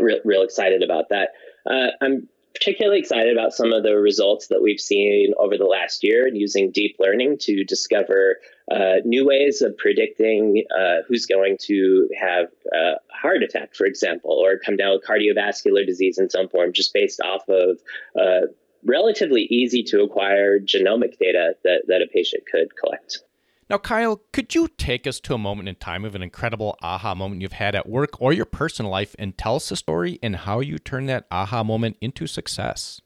real, 0.00 0.18
real 0.24 0.42
excited 0.42 0.82
about 0.82 1.08
that. 1.10 1.30
Uh, 1.68 1.88
I'm 2.00 2.28
particularly 2.54 3.00
excited 3.00 3.36
about 3.36 3.52
some 3.52 3.72
of 3.72 3.82
the 3.82 3.96
results 3.96 4.46
that 4.46 4.62
we've 4.62 4.80
seen 4.80 5.34
over 5.38 5.58
the 5.58 5.64
last 5.64 6.04
year 6.04 6.28
using 6.32 6.70
deep 6.70 6.96
learning 7.00 7.36
to 7.38 7.64
discover 7.64 8.36
uh, 8.70 8.94
new 9.04 9.26
ways 9.26 9.60
of 9.60 9.76
predicting 9.76 10.64
uh, 10.76 11.02
who's 11.08 11.26
going 11.26 11.56
to 11.60 12.08
have 12.18 12.46
a 12.72 12.92
heart 13.12 13.42
attack, 13.42 13.74
for 13.74 13.86
example, 13.86 14.30
or 14.30 14.56
come 14.64 14.76
down 14.76 14.92
with 14.92 15.04
cardiovascular 15.04 15.84
disease 15.84 16.18
in 16.18 16.30
some 16.30 16.48
form, 16.48 16.72
just 16.72 16.94
based 16.94 17.20
off 17.20 17.42
of 17.48 17.78
uh, 18.18 18.46
relatively 18.84 19.42
easy 19.42 19.82
to 19.82 20.02
acquire 20.02 20.60
genomic 20.60 21.18
data 21.18 21.54
that, 21.64 21.82
that 21.88 22.02
a 22.02 22.06
patient 22.06 22.44
could 22.50 22.68
collect. 22.76 23.18
Now, 23.70 23.78
Kyle, 23.78 24.20
could 24.32 24.54
you 24.54 24.68
take 24.68 25.06
us 25.06 25.20
to 25.20 25.34
a 25.34 25.38
moment 25.38 25.68
in 25.68 25.76
time 25.76 26.04
of 26.04 26.14
an 26.14 26.22
incredible 26.22 26.76
aha 26.82 27.14
moment 27.14 27.40
you've 27.40 27.52
had 27.52 27.74
at 27.74 27.88
work 27.88 28.20
or 28.20 28.32
your 28.32 28.44
personal 28.44 28.90
life 28.90 29.16
and 29.18 29.36
tell 29.38 29.56
us 29.56 29.70
the 29.70 29.76
story 29.76 30.18
and 30.22 30.36
how 30.36 30.60
you 30.60 30.78
turned 30.78 31.08
that 31.08 31.26
aha 31.30 31.64
moment 31.64 31.96
into 32.00 32.26
success? 32.26 33.00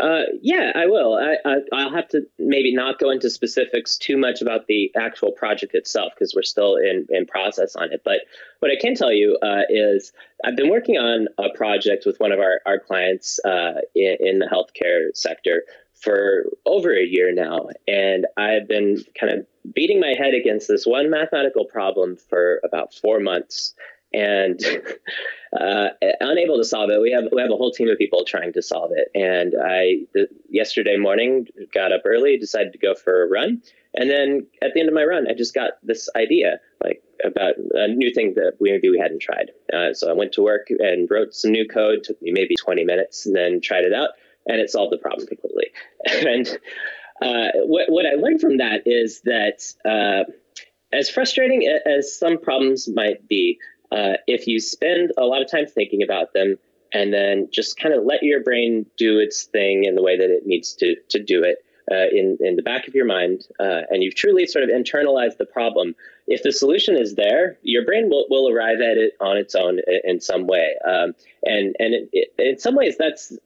Uh, 0.00 0.22
yeah, 0.42 0.72
I 0.74 0.86
will. 0.86 1.14
I, 1.14 1.58
will 1.70 1.94
have 1.94 2.08
to 2.08 2.22
maybe 2.38 2.74
not 2.74 2.98
go 2.98 3.10
into 3.10 3.30
specifics 3.30 3.96
too 3.96 4.16
much 4.16 4.42
about 4.42 4.66
the 4.66 4.90
actual 4.96 5.32
project 5.32 5.74
itself 5.74 6.12
because 6.14 6.34
we're 6.34 6.42
still 6.42 6.76
in, 6.76 7.06
in 7.10 7.26
process 7.26 7.76
on 7.76 7.92
it. 7.92 8.02
But 8.04 8.20
what 8.58 8.72
I 8.72 8.76
can 8.80 8.94
tell 8.94 9.12
you 9.12 9.38
uh, 9.40 9.62
is 9.68 10.12
I've 10.44 10.56
been 10.56 10.70
working 10.70 10.96
on 10.96 11.28
a 11.38 11.56
project 11.56 12.06
with 12.06 12.18
one 12.18 12.32
of 12.32 12.40
our, 12.40 12.60
our 12.66 12.80
clients 12.80 13.38
uh, 13.44 13.74
in, 13.94 14.16
in 14.20 14.38
the 14.40 14.46
healthcare 14.46 15.14
sector 15.14 15.62
for 16.04 16.44
over 16.66 16.92
a 16.92 17.04
year 17.04 17.32
now. 17.32 17.68
And 17.88 18.26
I've 18.36 18.68
been 18.68 19.02
kind 19.18 19.32
of 19.32 19.46
beating 19.74 20.00
my 20.00 20.14
head 20.18 20.34
against 20.34 20.68
this 20.68 20.86
one 20.86 21.10
mathematical 21.10 21.64
problem 21.64 22.16
for 22.16 22.60
about 22.62 22.92
four 22.94 23.18
months 23.20 23.74
and 24.12 24.60
uh, 25.60 25.88
unable 26.20 26.56
to 26.56 26.64
solve 26.64 26.90
it. 26.90 27.00
We 27.00 27.10
have 27.12 27.24
we 27.32 27.40
have 27.42 27.50
a 27.50 27.56
whole 27.56 27.72
team 27.72 27.88
of 27.88 27.98
people 27.98 28.24
trying 28.24 28.52
to 28.52 28.62
solve 28.62 28.92
it. 28.94 29.08
And 29.14 29.54
I 29.60 30.06
the, 30.14 30.28
yesterday 30.48 30.96
morning 30.96 31.46
got 31.72 31.92
up 31.92 32.02
early, 32.04 32.38
decided 32.38 32.72
to 32.72 32.78
go 32.78 32.94
for 32.94 33.24
a 33.24 33.28
run, 33.28 33.62
and 33.94 34.08
then 34.08 34.46
at 34.62 34.74
the 34.74 34.80
end 34.80 34.88
of 34.88 34.94
my 34.94 35.04
run, 35.04 35.26
I 35.28 35.34
just 35.34 35.54
got 35.54 35.72
this 35.82 36.08
idea 36.16 36.60
like 36.82 37.02
about 37.24 37.54
a 37.72 37.88
new 37.88 38.12
thing 38.12 38.34
that 38.34 38.54
we 38.60 38.70
maybe 38.70 38.90
we 38.90 38.98
hadn't 38.98 39.20
tried. 39.20 39.50
Uh, 39.72 39.94
so 39.94 40.10
I 40.10 40.12
went 40.12 40.32
to 40.32 40.42
work 40.42 40.68
and 40.70 41.08
wrote 41.10 41.34
some 41.34 41.50
new 41.50 41.66
code. 41.66 42.04
Took 42.04 42.20
me 42.22 42.30
maybe 42.32 42.54
20 42.56 42.84
minutes, 42.84 43.26
and 43.26 43.34
then 43.34 43.60
tried 43.60 43.84
it 43.84 43.92
out, 43.92 44.10
and 44.46 44.60
it 44.60 44.70
solved 44.70 44.92
the 44.92 44.98
problem 44.98 45.26
completely. 45.26 45.66
and 46.04 46.48
uh, 47.22 47.48
what 47.64 47.90
what 47.90 48.06
I 48.06 48.14
learned 48.14 48.40
from 48.40 48.58
that 48.58 48.82
is 48.86 49.22
that 49.22 49.62
uh, 49.84 50.30
as 50.92 51.08
frustrating 51.10 51.68
as 51.86 52.16
some 52.16 52.38
problems 52.38 52.88
might 52.88 53.28
be, 53.28 53.58
uh, 53.92 54.14
if 54.26 54.46
you 54.46 54.60
spend 54.60 55.12
a 55.18 55.24
lot 55.24 55.42
of 55.42 55.50
time 55.50 55.66
thinking 55.66 56.02
about 56.02 56.32
them 56.32 56.56
and 56.92 57.12
then 57.12 57.48
just 57.52 57.76
kind 57.76 57.94
of 57.94 58.04
let 58.04 58.22
your 58.22 58.42
brain 58.42 58.86
do 58.96 59.18
its 59.18 59.44
thing 59.44 59.84
in 59.84 59.94
the 59.94 60.02
way 60.02 60.16
that 60.16 60.30
it 60.30 60.46
needs 60.46 60.74
to 60.74 60.96
to 61.10 61.22
do 61.22 61.42
it 61.42 61.58
uh, 61.90 62.06
in 62.10 62.38
in 62.40 62.56
the 62.56 62.62
back 62.62 62.88
of 62.88 62.94
your 62.94 63.04
mind, 63.04 63.46
uh, 63.60 63.82
and 63.90 64.02
you've 64.02 64.14
truly 64.14 64.46
sort 64.46 64.64
of 64.64 64.70
internalized 64.70 65.36
the 65.36 65.46
problem. 65.46 65.94
If 66.26 66.42
the 66.42 66.52
solution 66.52 66.96
is 66.96 67.14
there, 67.14 67.58
your 67.62 67.84
brain 67.84 68.08
will, 68.08 68.24
will 68.30 68.48
arrive 68.48 68.80
at 68.80 68.96
it 68.96 69.12
on 69.20 69.36
its 69.36 69.54
own 69.54 69.80
in, 69.86 70.00
in 70.04 70.20
some 70.20 70.46
way. 70.46 70.74
Um, 70.86 71.14
and 71.44 71.76
and 71.78 71.94
it, 71.94 72.08
it, 72.12 72.28
in 72.38 72.58
some 72.58 72.74
ways, 72.74 72.96
that's 72.98 73.36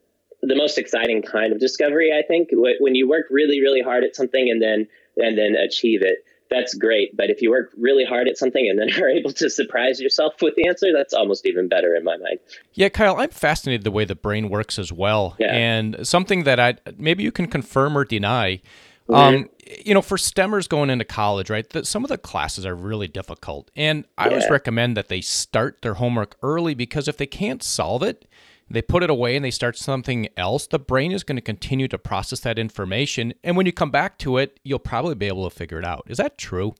the 0.43 0.55
most 0.55 0.79
exciting 0.79 1.23
kind 1.23 1.53
of 1.53 1.61
discovery. 1.61 2.13
I 2.13 2.23
think 2.27 2.49
when 2.53 2.95
you 2.95 3.09
work 3.09 3.27
really 3.31 3.61
really 3.61 3.83
hard 3.83 4.05
at 4.05 4.17
something 4.17 4.49
and 4.51 4.63
then 4.63 4.89
and 5.17 5.37
then 5.37 5.55
achieve 5.57 6.03
it 6.03 6.25
that's 6.51 6.75
great. 6.75 7.17
But 7.17 7.31
if 7.31 7.43
you 7.43 7.51
work 7.51 7.73
really 7.77 8.05
hard 8.05 8.29
at 8.29 8.39
something 8.39 8.69
and 8.69 8.79
then 8.79 8.91
are 9.03 9.09
able 9.09 9.33
to 9.33 9.51
surprise 9.51 10.01
yourself 10.01 10.41
with 10.43 10.55
the 10.57 10.67
answer, 10.67 10.89
that's 10.95 11.15
almost 11.15 11.47
even 11.47 11.69
better 11.69 11.95
in 11.95 12.05
my 12.05 12.17
mind. 12.17 12.39
Yeah, 12.75 12.89
Kyle, 12.89 13.17
I'm 13.17 13.31
fascinated 13.31 13.85
the 13.85 13.91
way 13.91 14.05
the 14.05 14.15
brain 14.15 14.49
works 14.49 14.79
as 14.79 14.93
well. 14.93 15.37
Yeah. 15.39 15.55
And 15.55 16.07
something 16.07 16.45
that 16.45 16.61
I 16.61 16.77
maybe 16.97 17.23
you 17.23 17.33
can 17.33 17.47
confirm 17.47 17.97
or 17.97 18.05
deny. 18.05 18.61
Mm-hmm. 19.09 19.15
Um, 19.15 19.49
you 19.85 19.95
know, 19.95 20.03
for 20.03 20.19
STEMers 20.19 20.69
going 20.69 20.91
into 20.91 21.05
college, 21.05 21.49
right? 21.49 21.69
The, 21.69 21.83
some 21.85 22.05
of 22.05 22.11
the 22.11 22.19
classes 22.19 22.67
are 22.67 22.75
really 22.75 23.09
difficult, 23.09 23.71
and 23.75 24.05
I 24.19 24.25
yeah. 24.25 24.31
always 24.33 24.51
recommend 24.51 24.99
that 24.99 25.09
they 25.09 25.23
start 25.23 25.81
their 25.81 25.95
homework 25.95 26.37
early 26.43 26.75
because 26.75 27.09
if 27.09 27.17
they 27.17 27.27
can't 27.27 27.63
solve 27.63 28.03
it, 28.03 28.27
they 28.71 28.83
put 28.83 29.03
it 29.03 29.11
away 29.11 29.37
and 29.37 29.45
they 29.45 29.51
start 29.51 29.77
something 29.77 30.29
else, 30.37 30.67
the 30.67 30.79
brain 30.79 31.13
is 31.13 31.25
going 31.25 31.37
to 31.37 31.43
continue 31.43 31.89
to 31.89 31.99
process 31.99 32.41
that 32.41 32.59
information. 32.59 33.35
And 33.43 33.57
when 33.57 33.67
you 33.67 33.73
come 33.73 33.91
back 33.91 34.19
to 34.19 34.39
it, 34.39 34.61
you'll 34.65 34.79
probably 34.79 35.15
be 35.15 35.27
able 35.27 35.49
to 35.49 35.55
figure 35.55 35.79
it 35.79 35.85
out. 35.85 36.05
Is 36.09 36.19
that 36.19 36.39
true? 36.39 36.75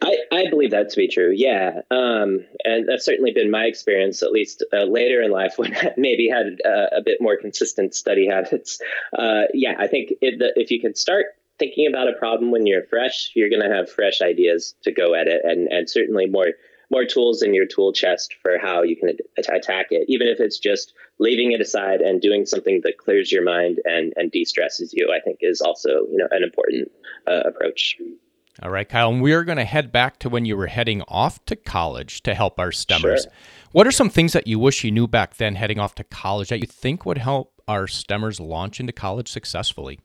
I, 0.00 0.16
I 0.30 0.48
believe 0.48 0.70
that 0.70 0.90
to 0.90 0.96
be 0.96 1.08
true. 1.08 1.32
Yeah. 1.34 1.80
Um, 1.90 2.44
and 2.64 2.88
that's 2.88 3.04
certainly 3.04 3.32
been 3.32 3.50
my 3.50 3.64
experience, 3.64 4.22
at 4.22 4.30
least 4.30 4.64
uh, 4.72 4.84
later 4.84 5.20
in 5.22 5.32
life 5.32 5.54
when 5.58 5.74
I 5.74 5.92
maybe 5.96 6.28
had 6.28 6.60
uh, 6.64 6.96
a 6.96 7.02
bit 7.04 7.20
more 7.20 7.36
consistent 7.36 7.94
study 7.94 8.26
habits. 8.30 8.80
Uh, 9.16 9.42
yeah, 9.52 9.74
I 9.78 9.86
think 9.86 10.12
it, 10.20 10.38
the, 10.38 10.52
if 10.56 10.70
you 10.70 10.80
can 10.80 10.94
start 10.94 11.26
thinking 11.58 11.88
about 11.88 12.08
a 12.08 12.12
problem 12.12 12.52
when 12.52 12.66
you're 12.66 12.84
fresh, 12.84 13.32
you're 13.34 13.50
going 13.50 13.68
to 13.68 13.74
have 13.74 13.90
fresh 13.90 14.20
ideas 14.22 14.74
to 14.82 14.92
go 14.92 15.14
at 15.14 15.26
it 15.26 15.42
and, 15.44 15.66
and 15.72 15.90
certainly 15.90 16.26
more 16.26 16.52
more 16.90 17.04
tools 17.04 17.42
in 17.42 17.54
your 17.54 17.66
tool 17.66 17.92
chest 17.92 18.34
for 18.42 18.58
how 18.58 18.82
you 18.82 18.96
can 18.96 19.10
attack 19.36 19.86
it, 19.90 20.04
even 20.08 20.26
if 20.26 20.40
it's 20.40 20.58
just 20.58 20.94
leaving 21.18 21.52
it 21.52 21.60
aside 21.60 22.00
and 22.00 22.20
doing 22.20 22.46
something 22.46 22.80
that 22.84 22.98
clears 22.98 23.30
your 23.30 23.42
mind 23.42 23.78
and, 23.84 24.12
and 24.16 24.30
de-stresses 24.30 24.92
you, 24.94 25.12
I 25.14 25.20
think 25.20 25.38
is 25.42 25.60
also, 25.60 26.06
you 26.10 26.16
know, 26.16 26.28
an 26.30 26.42
important 26.42 26.90
uh, 27.26 27.42
approach. 27.44 27.96
All 28.62 28.70
right, 28.70 28.88
Kyle, 28.88 29.10
and 29.10 29.22
we 29.22 29.32
are 29.34 29.44
going 29.44 29.58
to 29.58 29.64
head 29.64 29.92
back 29.92 30.18
to 30.20 30.28
when 30.28 30.44
you 30.44 30.56
were 30.56 30.66
heading 30.66 31.02
off 31.06 31.44
to 31.44 31.54
college 31.54 32.22
to 32.24 32.34
help 32.34 32.58
our 32.58 32.70
stemmers. 32.70 33.22
Sure. 33.22 33.32
What 33.70 33.86
are 33.86 33.92
some 33.92 34.10
things 34.10 34.32
that 34.32 34.46
you 34.48 34.58
wish 34.58 34.82
you 34.82 34.90
knew 34.90 35.06
back 35.06 35.36
then 35.36 35.54
heading 35.54 35.78
off 35.78 35.94
to 35.96 36.04
college 36.04 36.48
that 36.48 36.58
you 36.58 36.66
think 36.66 37.06
would 37.06 37.18
help 37.18 37.62
our 37.68 37.86
stemmers 37.86 38.40
launch 38.40 38.80
into 38.80 38.92
college 38.92 39.28
successfully? 39.28 40.00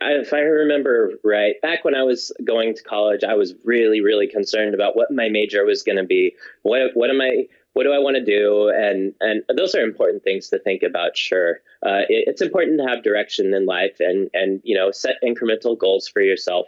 If 0.00 0.32
I 0.32 0.40
remember 0.40 1.12
right, 1.24 1.60
back 1.60 1.84
when 1.84 1.94
I 1.94 2.02
was 2.02 2.32
going 2.44 2.74
to 2.74 2.82
college, 2.82 3.24
I 3.24 3.34
was 3.34 3.54
really, 3.64 4.00
really 4.00 4.28
concerned 4.28 4.74
about 4.74 4.96
what 4.96 5.10
my 5.10 5.28
major 5.28 5.64
was 5.64 5.82
going 5.82 5.98
to 5.98 6.04
be. 6.04 6.34
What 6.62 6.90
what 6.94 7.10
am 7.10 7.20
I? 7.20 7.48
What 7.72 7.84
do 7.84 7.92
I 7.92 7.98
want 7.98 8.16
to 8.16 8.24
do? 8.24 8.68
And 8.68 9.14
and 9.20 9.42
those 9.56 9.74
are 9.74 9.82
important 9.82 10.22
things 10.22 10.48
to 10.48 10.58
think 10.58 10.82
about. 10.82 11.16
Sure, 11.16 11.60
uh, 11.84 12.02
it, 12.08 12.24
it's 12.28 12.42
important 12.42 12.78
to 12.78 12.86
have 12.86 13.02
direction 13.02 13.52
in 13.54 13.66
life 13.66 13.96
and 14.00 14.30
and 14.34 14.60
you 14.64 14.76
know 14.76 14.90
set 14.90 15.16
incremental 15.22 15.76
goals 15.76 16.08
for 16.08 16.20
yourself. 16.20 16.66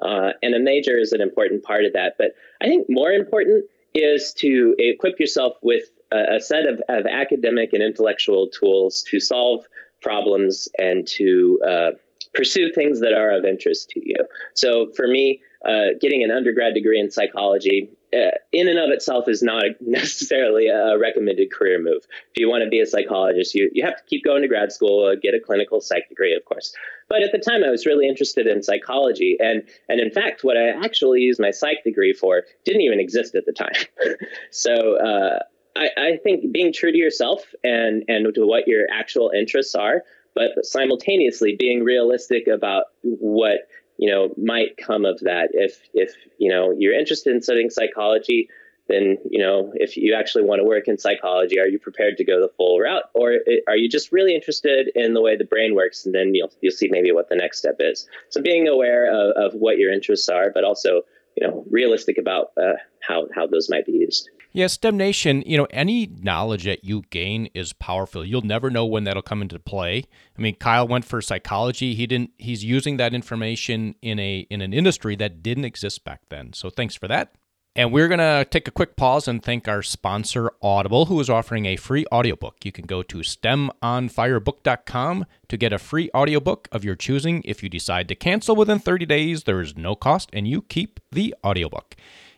Uh, 0.00 0.32
and 0.42 0.54
a 0.54 0.58
major 0.58 0.98
is 0.98 1.12
an 1.12 1.20
important 1.20 1.62
part 1.62 1.84
of 1.84 1.92
that. 1.94 2.16
But 2.18 2.34
I 2.60 2.66
think 2.66 2.86
more 2.88 3.10
important 3.10 3.64
is 3.94 4.34
to 4.34 4.74
equip 4.78 5.18
yourself 5.18 5.54
with 5.62 5.84
a, 6.12 6.36
a 6.36 6.40
set 6.40 6.66
of, 6.66 6.82
of 6.88 7.06
academic 7.06 7.72
and 7.72 7.82
intellectual 7.82 8.48
tools 8.48 9.02
to 9.10 9.20
solve 9.20 9.66
problems 10.02 10.68
and 10.78 11.06
to 11.06 11.60
uh, 11.66 11.90
pursue 12.36 12.70
things 12.72 13.00
that 13.00 13.12
are 13.12 13.36
of 13.36 13.44
interest 13.44 13.90
to 13.90 14.00
you. 14.04 14.18
So 14.54 14.92
for 14.94 15.08
me, 15.08 15.40
uh, 15.64 15.96
getting 16.00 16.22
an 16.22 16.30
undergrad 16.30 16.74
degree 16.74 17.00
in 17.00 17.10
psychology 17.10 17.90
uh, 18.12 18.30
in 18.52 18.68
and 18.68 18.78
of 18.78 18.90
itself 18.90 19.28
is 19.28 19.42
not 19.42 19.64
necessarily 19.80 20.68
a 20.68 20.96
recommended 20.98 21.52
career 21.52 21.82
move. 21.82 22.04
If 22.32 22.40
you 22.40 22.48
want 22.48 22.62
to 22.64 22.70
be 22.70 22.80
a 22.80 22.86
psychologist, 22.86 23.54
you, 23.54 23.70
you 23.72 23.84
have 23.84 23.96
to 23.96 24.02
keep 24.04 24.24
going 24.24 24.42
to 24.42 24.48
grad 24.48 24.72
school, 24.72 25.06
uh, 25.06 25.16
get 25.20 25.34
a 25.34 25.40
clinical 25.40 25.80
psych 25.80 26.08
degree, 26.08 26.34
of 26.34 26.44
course. 26.44 26.74
But 27.08 27.22
at 27.22 27.32
the 27.32 27.38
time, 27.38 27.64
I 27.64 27.70
was 27.70 27.86
really 27.86 28.08
interested 28.08 28.46
in 28.46 28.62
psychology. 28.62 29.36
And, 29.40 29.62
and 29.88 30.00
in 30.00 30.10
fact, 30.10 30.44
what 30.44 30.56
I 30.56 30.68
actually 30.68 31.20
used 31.20 31.40
my 31.40 31.50
psych 31.50 31.84
degree 31.84 32.12
for 32.12 32.42
didn't 32.64 32.82
even 32.82 33.00
exist 33.00 33.34
at 33.34 33.44
the 33.46 33.52
time. 33.52 33.74
so 34.50 34.96
uh, 34.98 35.40
I, 35.76 35.88
I 35.96 36.16
think 36.22 36.52
being 36.52 36.72
true 36.72 36.92
to 36.92 36.98
yourself 36.98 37.42
and, 37.62 38.04
and 38.08 38.32
to 38.34 38.46
what 38.46 38.66
your 38.66 38.86
actual 38.90 39.30
interests 39.36 39.74
are 39.74 40.02
but 40.36 40.64
simultaneously 40.64 41.56
being 41.58 41.82
realistic 41.82 42.46
about 42.46 42.84
what 43.02 43.68
you 43.96 44.08
know 44.08 44.32
might 44.36 44.76
come 44.76 45.04
of 45.04 45.18
that. 45.20 45.48
If 45.52 45.80
if 45.94 46.14
you 46.38 46.50
know 46.50 46.72
you're 46.78 46.96
interested 46.96 47.34
in 47.34 47.42
studying 47.42 47.70
psychology 47.70 48.48
then 48.88 49.18
you 49.28 49.40
know 49.40 49.72
if 49.74 49.96
you 49.96 50.14
actually 50.14 50.44
want 50.44 50.60
to 50.60 50.64
work 50.64 50.86
in 50.86 50.96
psychology 50.96 51.58
are 51.58 51.66
you 51.66 51.78
prepared 51.78 52.18
to 52.18 52.24
go 52.24 52.40
the 52.40 52.52
full 52.56 52.78
route? 52.78 53.04
Or 53.14 53.38
are 53.66 53.76
you 53.76 53.88
just 53.88 54.12
really 54.12 54.34
interested 54.34 54.90
in 54.94 55.14
the 55.14 55.22
way 55.22 55.36
the 55.36 55.44
brain 55.44 55.74
works? 55.74 56.06
And 56.06 56.14
then 56.14 56.34
you'll 56.34 56.52
you'll 56.60 56.72
see 56.72 56.88
maybe 56.88 57.10
what 57.10 57.28
the 57.28 57.36
next 57.36 57.58
step 57.58 57.76
is. 57.80 58.06
So 58.28 58.42
being 58.42 58.68
aware 58.68 59.06
of, 59.10 59.54
of 59.54 59.58
what 59.58 59.78
your 59.78 59.90
interests 59.90 60.28
are 60.28 60.50
but 60.54 60.62
also 60.62 61.02
you 61.36 61.46
know 61.46 61.64
realistic 61.70 62.18
about 62.18 62.52
uh, 62.56 62.74
how 63.00 63.26
how 63.34 63.46
those 63.46 63.70
might 63.70 63.86
be 63.86 63.92
used 63.92 64.28
yeah, 64.56 64.66
STEM 64.68 64.96
Nation, 64.96 65.42
you 65.44 65.58
know, 65.58 65.66
any 65.70 66.06
knowledge 66.06 66.64
that 66.64 66.82
you 66.82 67.02
gain 67.10 67.50
is 67.52 67.74
powerful. 67.74 68.24
You'll 68.24 68.40
never 68.40 68.70
know 68.70 68.86
when 68.86 69.04
that'll 69.04 69.20
come 69.20 69.42
into 69.42 69.58
play. 69.58 70.04
I 70.36 70.40
mean, 70.40 70.54
Kyle 70.54 70.88
went 70.88 71.04
for 71.04 71.20
psychology. 71.20 71.94
He 71.94 72.06
didn't 72.06 72.30
he's 72.38 72.64
using 72.64 72.96
that 72.96 73.12
information 73.12 73.96
in 74.00 74.18
a 74.18 74.46
in 74.48 74.62
an 74.62 74.72
industry 74.72 75.14
that 75.16 75.42
didn't 75.42 75.66
exist 75.66 76.04
back 76.04 76.22
then. 76.30 76.54
So 76.54 76.70
thanks 76.70 76.94
for 76.94 77.06
that. 77.06 77.34
And 77.74 77.92
we're 77.92 78.08
going 78.08 78.20
to 78.20 78.46
take 78.50 78.66
a 78.66 78.70
quick 78.70 78.96
pause 78.96 79.28
and 79.28 79.42
thank 79.42 79.68
our 79.68 79.82
sponsor, 79.82 80.50
Audible, 80.62 81.04
who 81.04 81.20
is 81.20 81.28
offering 81.28 81.66
a 81.66 81.76
free 81.76 82.06
audiobook. 82.10 82.64
You 82.64 82.72
can 82.72 82.86
go 82.86 83.02
to 83.02 83.18
stemonfirebook.com 83.18 85.26
to 85.48 85.56
get 85.58 85.74
a 85.74 85.78
free 85.78 86.08
audiobook 86.14 86.68
of 86.72 86.82
your 86.82 86.96
choosing. 86.96 87.42
If 87.44 87.62
you 87.62 87.68
decide 87.68 88.08
to 88.08 88.14
cancel 88.14 88.56
within 88.56 88.78
30 88.78 89.04
days, 89.04 89.44
there 89.44 89.60
is 89.60 89.76
no 89.76 89.94
cost 89.94 90.30
and 90.32 90.48
you 90.48 90.62
keep 90.62 91.00
the 91.12 91.34
audiobook. 91.44 91.94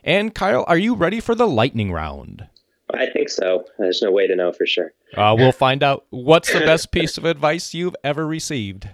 And 0.08 0.34
Kyle, 0.34 0.64
are 0.66 0.78
you 0.78 0.94
ready 0.94 1.20
for 1.20 1.34
the 1.34 1.46
lightning 1.46 1.92
round? 1.92 2.46
I 2.94 3.10
think 3.10 3.28
so. 3.28 3.66
There's 3.78 4.00
no 4.00 4.10
way 4.10 4.26
to 4.26 4.34
know 4.34 4.52
for 4.52 4.64
sure. 4.64 4.94
Uh, 5.14 5.36
we'll 5.36 5.52
find 5.52 5.82
out. 5.82 6.06
What's 6.08 6.50
the 6.50 6.60
best 6.60 6.92
piece 6.92 7.18
of 7.18 7.26
advice 7.26 7.74
you've 7.74 7.94
ever 8.02 8.26
received? 8.26 8.88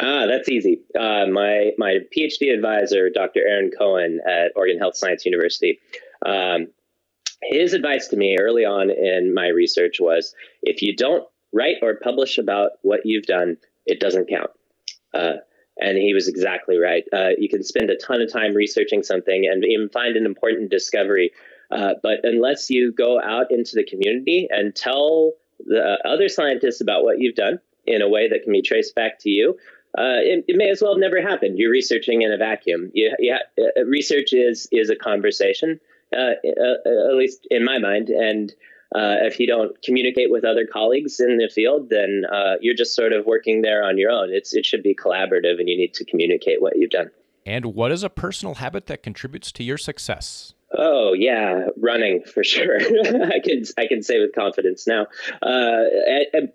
Ah, 0.00 0.26
that's 0.26 0.48
easy. 0.48 0.80
Uh, 0.98 1.26
my 1.26 1.70
my 1.78 1.98
PhD 2.12 2.52
advisor, 2.52 3.10
Dr. 3.10 3.42
Aaron 3.46 3.70
Cohen 3.78 4.18
at 4.26 4.50
Oregon 4.56 4.80
Health 4.80 4.96
Science 4.96 5.24
University, 5.24 5.78
um, 6.26 6.66
his 7.44 7.72
advice 7.72 8.08
to 8.08 8.16
me 8.16 8.36
early 8.40 8.64
on 8.64 8.90
in 8.90 9.32
my 9.32 9.46
research 9.46 9.98
was: 10.00 10.34
if 10.64 10.82
you 10.82 10.96
don't 10.96 11.22
write 11.52 11.76
or 11.80 11.94
publish 12.02 12.38
about 12.38 12.72
what 12.82 13.02
you've 13.04 13.26
done, 13.26 13.56
it 13.86 14.00
doesn't 14.00 14.28
count. 14.28 14.50
Uh, 15.14 15.34
and 15.80 15.96
he 15.96 16.14
was 16.14 16.28
exactly 16.28 16.76
right. 16.76 17.04
Uh, 17.12 17.30
you 17.38 17.48
can 17.48 17.62
spend 17.62 17.90
a 17.90 17.96
ton 17.96 18.20
of 18.20 18.32
time 18.32 18.54
researching 18.54 19.02
something 19.02 19.46
and 19.50 19.64
even 19.64 19.88
find 19.88 20.16
an 20.16 20.26
important 20.26 20.70
discovery. 20.70 21.32
Uh, 21.70 21.94
but 22.02 22.18
unless 22.24 22.70
you 22.70 22.92
go 22.92 23.20
out 23.20 23.50
into 23.50 23.76
the 23.76 23.84
community 23.84 24.48
and 24.50 24.74
tell 24.74 25.32
the 25.66 25.98
other 26.04 26.28
scientists 26.28 26.80
about 26.80 27.04
what 27.04 27.18
you've 27.18 27.34
done 27.34 27.60
in 27.86 28.02
a 28.02 28.08
way 28.08 28.28
that 28.28 28.42
can 28.42 28.52
be 28.52 28.62
traced 28.62 28.94
back 28.94 29.18
to 29.20 29.30
you, 29.30 29.56
uh, 29.98 30.22
it, 30.22 30.44
it, 30.46 30.56
may 30.56 30.70
as 30.70 30.80
well 30.80 30.94
have 30.94 31.00
never 31.00 31.20
happened. 31.20 31.58
You're 31.58 31.70
researching 31.70 32.22
in 32.22 32.32
a 32.32 32.36
vacuum. 32.36 32.90
You, 32.94 33.14
you 33.18 33.34
ha- 33.34 33.62
uh, 33.76 33.84
research 33.84 34.32
is 34.32 34.68
is 34.70 34.88
a 34.88 34.94
conversation, 34.94 35.80
uh, 36.16 36.34
uh, 36.46 37.10
at 37.10 37.16
least 37.16 37.46
in 37.50 37.64
my 37.64 37.78
mind, 37.78 38.08
and 38.08 38.54
uh, 38.94 39.22
if 39.22 39.38
you 39.38 39.46
don't 39.46 39.80
communicate 39.82 40.30
with 40.30 40.44
other 40.44 40.66
colleagues 40.66 41.20
in 41.20 41.38
the 41.38 41.48
field, 41.48 41.90
then 41.90 42.24
uh, 42.32 42.54
you're 42.60 42.74
just 42.74 42.94
sort 42.94 43.12
of 43.12 43.24
working 43.26 43.62
there 43.62 43.84
on 43.84 43.98
your 43.98 44.10
own. 44.10 44.32
It's 44.32 44.54
it 44.54 44.66
should 44.66 44.82
be 44.82 44.94
collaborative, 44.94 45.58
and 45.58 45.68
you 45.68 45.76
need 45.76 45.94
to 45.94 46.04
communicate 46.04 46.60
what 46.60 46.76
you've 46.76 46.90
done. 46.90 47.10
And 47.46 47.66
what 47.66 47.92
is 47.92 48.02
a 48.02 48.10
personal 48.10 48.56
habit 48.56 48.86
that 48.86 49.02
contributes 49.02 49.52
to 49.52 49.64
your 49.64 49.78
success? 49.78 50.54
Oh 50.76 51.12
yeah, 51.12 51.66
running 51.76 52.22
for 52.22 52.44
sure. 52.44 52.78
I 52.80 53.40
can 53.40 53.64
I 53.78 53.86
can 53.86 54.02
say 54.02 54.20
with 54.20 54.34
confidence 54.34 54.86
now. 54.86 55.06
Uh, 55.42 55.84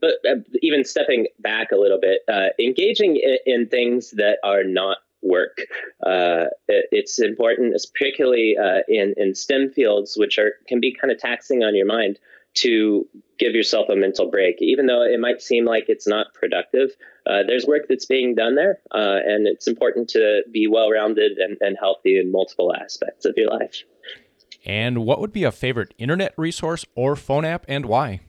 but 0.01 0.13
uh, 0.29 0.35
even 0.61 0.85
stepping 0.85 1.27
back 1.39 1.71
a 1.71 1.77
little 1.77 1.99
bit, 1.99 2.21
uh, 2.27 2.49
engaging 2.59 3.15
in, 3.15 3.37
in, 3.45 3.67
things 3.67 4.11
that 4.11 4.37
are 4.43 4.63
not 4.63 4.97
work. 5.21 5.57
Uh, 6.05 6.45
it, 6.67 6.85
it's 6.91 7.19
important, 7.19 7.75
particularly 7.93 8.55
uh, 8.57 8.81
in 8.87 9.13
in 9.17 9.35
STEM 9.35 9.71
fields, 9.71 10.15
which 10.17 10.37
are 10.37 10.53
can 10.67 10.79
be 10.79 10.93
kind 10.93 11.11
of 11.11 11.17
taxing 11.19 11.63
on 11.63 11.75
your 11.75 11.85
mind, 11.85 12.19
to 12.55 13.07
give 13.37 13.53
yourself 13.53 13.89
a 13.89 13.95
mental 13.95 14.29
break, 14.29 14.61
even 14.61 14.85
though 14.85 15.03
it 15.03 15.19
might 15.19 15.41
seem 15.41 15.65
like 15.65 15.85
it's 15.87 16.07
not 16.07 16.33
productive. 16.33 16.91
Uh, 17.27 17.43
there's 17.45 17.65
work 17.65 17.83
that's 17.89 18.05
being 18.05 18.33
done 18.33 18.55
there, 18.55 18.79
uh, 18.93 19.19
and 19.25 19.47
it's 19.47 19.67
important 19.67 20.09
to 20.09 20.41
be 20.51 20.67
well 20.67 20.89
rounded 20.89 21.37
and, 21.37 21.57
and 21.59 21.77
healthy 21.79 22.17
in 22.17 22.31
multiple 22.31 22.73
aspects 22.73 23.25
of 23.25 23.33
your 23.35 23.49
life. 23.49 23.83
And 24.65 25.05
what 25.05 25.19
would 25.19 25.33
be 25.33 25.43
a 25.43 25.51
favorite 25.51 25.93
internet 25.97 26.33
resource 26.37 26.85
or 26.95 27.15
phone 27.15 27.45
app, 27.45 27.65
and 27.67 27.85
why? 27.85 28.21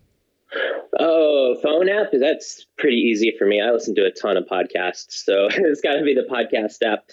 Oh, 0.98 1.56
phone 1.62 1.88
app? 1.88 2.08
That's 2.12 2.66
pretty 2.78 2.96
easy 2.96 3.34
for 3.38 3.46
me. 3.46 3.60
I 3.60 3.70
listen 3.70 3.94
to 3.96 4.06
a 4.06 4.10
ton 4.10 4.36
of 4.36 4.44
podcasts, 4.44 5.24
so 5.24 5.46
it's 5.50 5.80
got 5.80 5.94
to 5.94 6.02
be 6.02 6.14
the 6.14 6.26
podcast 6.30 6.82
app. 6.82 7.04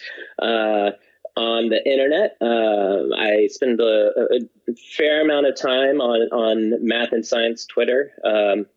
Uh, 0.42 0.92
on 1.36 1.70
the 1.70 1.84
internet. 1.90 2.38
Uh, 2.42 3.16
I 3.18 3.48
spend 3.48 3.80
a, 3.80 4.12
a, 4.32 4.74
fair 4.96 5.22
amount 5.22 5.48
of 5.48 5.56
time 5.56 6.00
on, 6.00 6.30
on 6.32 6.86
math 6.86 7.12
and 7.12 7.26
science 7.26 7.66
Twitter, 7.66 8.12
um, 8.24 8.68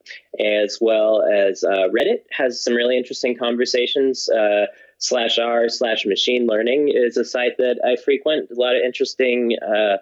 as 0.41 0.79
well 0.81 1.23
as 1.23 1.65
uh, 1.65 1.89
Reddit 1.95 2.23
has 2.31 2.63
some 2.63 2.75
really 2.75 2.97
interesting 2.97 3.37
conversations. 3.37 4.29
Uh, 4.31 4.67
slash 4.99 5.39
r 5.39 5.69
slash 5.69 6.07
machine 6.07 6.47
learning 6.47 6.91
is 6.93 7.19
a 7.19 7.25
site 7.25 7.59
that 7.59 7.79
I 7.85 8.01
frequent. 8.03 8.51
A 8.51 8.55
lot 8.55 8.77
of 8.77 8.83
interesting 8.83 9.57
uh, 9.61 9.99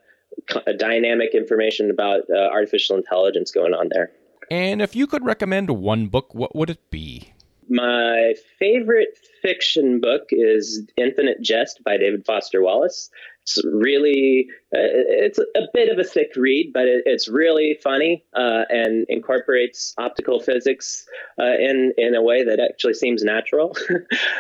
dynamic 0.78 1.34
information 1.34 1.90
about 1.90 2.22
uh, 2.30 2.36
artificial 2.36 2.96
intelligence 2.96 3.50
going 3.50 3.74
on 3.74 3.88
there. 3.90 4.12
And 4.50 4.82
if 4.82 4.94
you 4.94 5.06
could 5.06 5.24
recommend 5.24 5.70
one 5.70 6.08
book, 6.08 6.34
what 6.34 6.54
would 6.54 6.70
it 6.70 6.90
be? 6.90 7.34
My 7.68 8.34
favorite 8.58 9.18
fiction 9.40 10.00
book 10.00 10.24
is 10.30 10.82
Infinite 10.96 11.40
Jest 11.40 11.82
by 11.84 11.96
David 11.96 12.26
Foster 12.26 12.62
Wallace. 12.62 13.10
It's 13.42 13.62
really, 13.64 14.48
uh, 14.74 14.80
it's 14.80 15.38
a 15.38 15.68
bit 15.72 15.90
of 15.90 15.98
a 15.98 16.04
thick 16.04 16.32
read, 16.36 16.72
but 16.72 16.86
it, 16.86 17.02
it's 17.06 17.28
really 17.28 17.78
funny 17.82 18.24
uh, 18.34 18.64
and 18.68 19.06
incorporates 19.08 19.94
optical 19.98 20.40
physics 20.40 21.06
uh, 21.38 21.44
in 21.44 21.92
in 21.98 22.14
a 22.14 22.22
way 22.22 22.44
that 22.44 22.58
actually 22.60 22.94
seems 22.94 23.22
natural. 23.22 23.76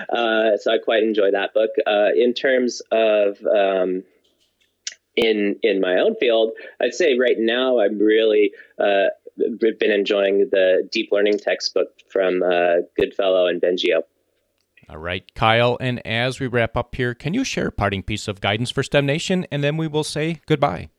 Uh, 0.08 0.56
so 0.58 0.72
I 0.72 0.78
quite 0.78 1.02
enjoy 1.02 1.30
that 1.32 1.54
book. 1.54 1.70
Uh, 1.86 2.10
in 2.14 2.34
terms 2.34 2.82
of 2.92 3.38
um, 3.46 4.04
in 5.16 5.56
in 5.62 5.80
my 5.80 5.98
own 5.98 6.14
field, 6.16 6.52
I'd 6.80 6.94
say 6.94 7.18
right 7.18 7.36
now 7.38 7.80
I'm 7.80 7.98
really 7.98 8.52
uh, 8.78 9.08
been 9.36 9.90
enjoying 9.90 10.48
the 10.50 10.88
deep 10.90 11.10
learning 11.12 11.38
textbook 11.38 11.88
from 12.08 12.42
uh, 12.42 12.76
Goodfellow 12.96 13.46
and 13.46 13.60
Bengio. 13.60 14.02
All 14.88 14.98
right, 14.98 15.24
Kyle. 15.34 15.76
And 15.80 16.06
as 16.06 16.40
we 16.40 16.46
wrap 16.46 16.76
up 16.76 16.94
here, 16.94 17.14
can 17.14 17.34
you 17.34 17.44
share 17.44 17.68
a 17.68 17.72
parting 17.72 18.02
piece 18.02 18.28
of 18.28 18.40
guidance 18.40 18.70
for 18.70 18.82
STEM 18.82 19.06
Nation, 19.06 19.46
and 19.50 19.64
then 19.64 19.76
we 19.76 19.88
will 19.88 20.04
say 20.04 20.40
goodbye. 20.46 20.90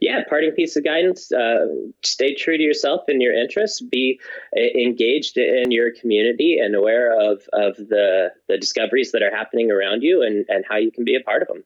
Yeah, 0.00 0.20
parting 0.28 0.52
piece 0.52 0.76
of 0.76 0.84
guidance: 0.84 1.32
uh, 1.32 1.66
stay 2.04 2.34
true 2.34 2.56
to 2.56 2.62
yourself 2.62 3.02
and 3.08 3.20
your 3.20 3.34
interests. 3.34 3.80
Be 3.80 4.20
uh, 4.56 4.60
engaged 4.78 5.36
in 5.36 5.70
your 5.70 5.90
community 5.92 6.58
and 6.62 6.74
aware 6.74 7.12
of 7.18 7.42
of 7.52 7.76
the 7.76 8.30
the 8.48 8.58
discoveries 8.58 9.12
that 9.12 9.22
are 9.22 9.34
happening 9.34 9.70
around 9.70 10.02
you, 10.02 10.22
and 10.22 10.44
and 10.48 10.64
how 10.68 10.76
you 10.76 10.92
can 10.92 11.04
be 11.04 11.16
a 11.16 11.20
part 11.20 11.42
of 11.42 11.48
them. 11.48 11.64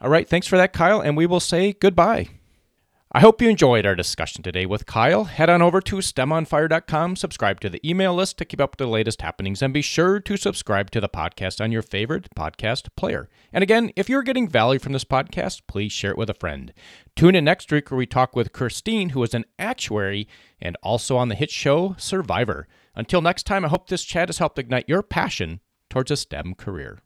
All 0.00 0.10
right, 0.10 0.28
thanks 0.28 0.46
for 0.46 0.56
that, 0.56 0.72
Kyle, 0.72 1.00
and 1.00 1.16
we 1.16 1.26
will 1.26 1.40
say 1.40 1.72
goodbye. 1.72 2.28
I 3.16 3.20
hope 3.20 3.40
you 3.40 3.48
enjoyed 3.48 3.86
our 3.86 3.94
discussion 3.94 4.42
today 4.42 4.66
with 4.66 4.84
Kyle. 4.84 5.24
Head 5.24 5.48
on 5.48 5.62
over 5.62 5.80
to 5.80 6.02
STEMOnFire.com, 6.02 7.16
subscribe 7.16 7.60
to 7.60 7.70
the 7.70 7.80
email 7.82 8.14
list 8.14 8.36
to 8.36 8.44
keep 8.44 8.60
up 8.60 8.72
with 8.72 8.78
the 8.78 8.86
latest 8.86 9.22
happenings, 9.22 9.62
and 9.62 9.72
be 9.72 9.80
sure 9.80 10.20
to 10.20 10.36
subscribe 10.36 10.90
to 10.90 11.00
the 11.00 11.08
podcast 11.08 11.58
on 11.64 11.72
your 11.72 11.80
favorite 11.80 12.28
podcast 12.36 12.88
player. 12.94 13.30
And 13.54 13.62
again, 13.62 13.90
if 13.96 14.10
you're 14.10 14.22
getting 14.22 14.46
value 14.46 14.78
from 14.78 14.92
this 14.92 15.06
podcast, 15.06 15.62
please 15.66 15.92
share 15.92 16.10
it 16.10 16.18
with 16.18 16.28
a 16.28 16.34
friend. 16.34 16.74
Tune 17.14 17.34
in 17.34 17.46
next 17.46 17.72
week 17.72 17.90
where 17.90 17.96
we 17.96 18.04
talk 18.04 18.36
with 18.36 18.52
Christine, 18.52 19.08
who 19.08 19.22
is 19.22 19.32
an 19.32 19.46
actuary 19.58 20.28
and 20.60 20.76
also 20.82 21.16
on 21.16 21.30
the 21.30 21.36
hit 21.36 21.50
show 21.50 21.94
Survivor. 21.96 22.68
Until 22.94 23.22
next 23.22 23.44
time, 23.44 23.64
I 23.64 23.68
hope 23.68 23.88
this 23.88 24.04
chat 24.04 24.28
has 24.28 24.36
helped 24.36 24.58
ignite 24.58 24.90
your 24.90 25.02
passion 25.02 25.60
towards 25.88 26.10
a 26.10 26.18
STEM 26.18 26.54
career. 26.56 26.98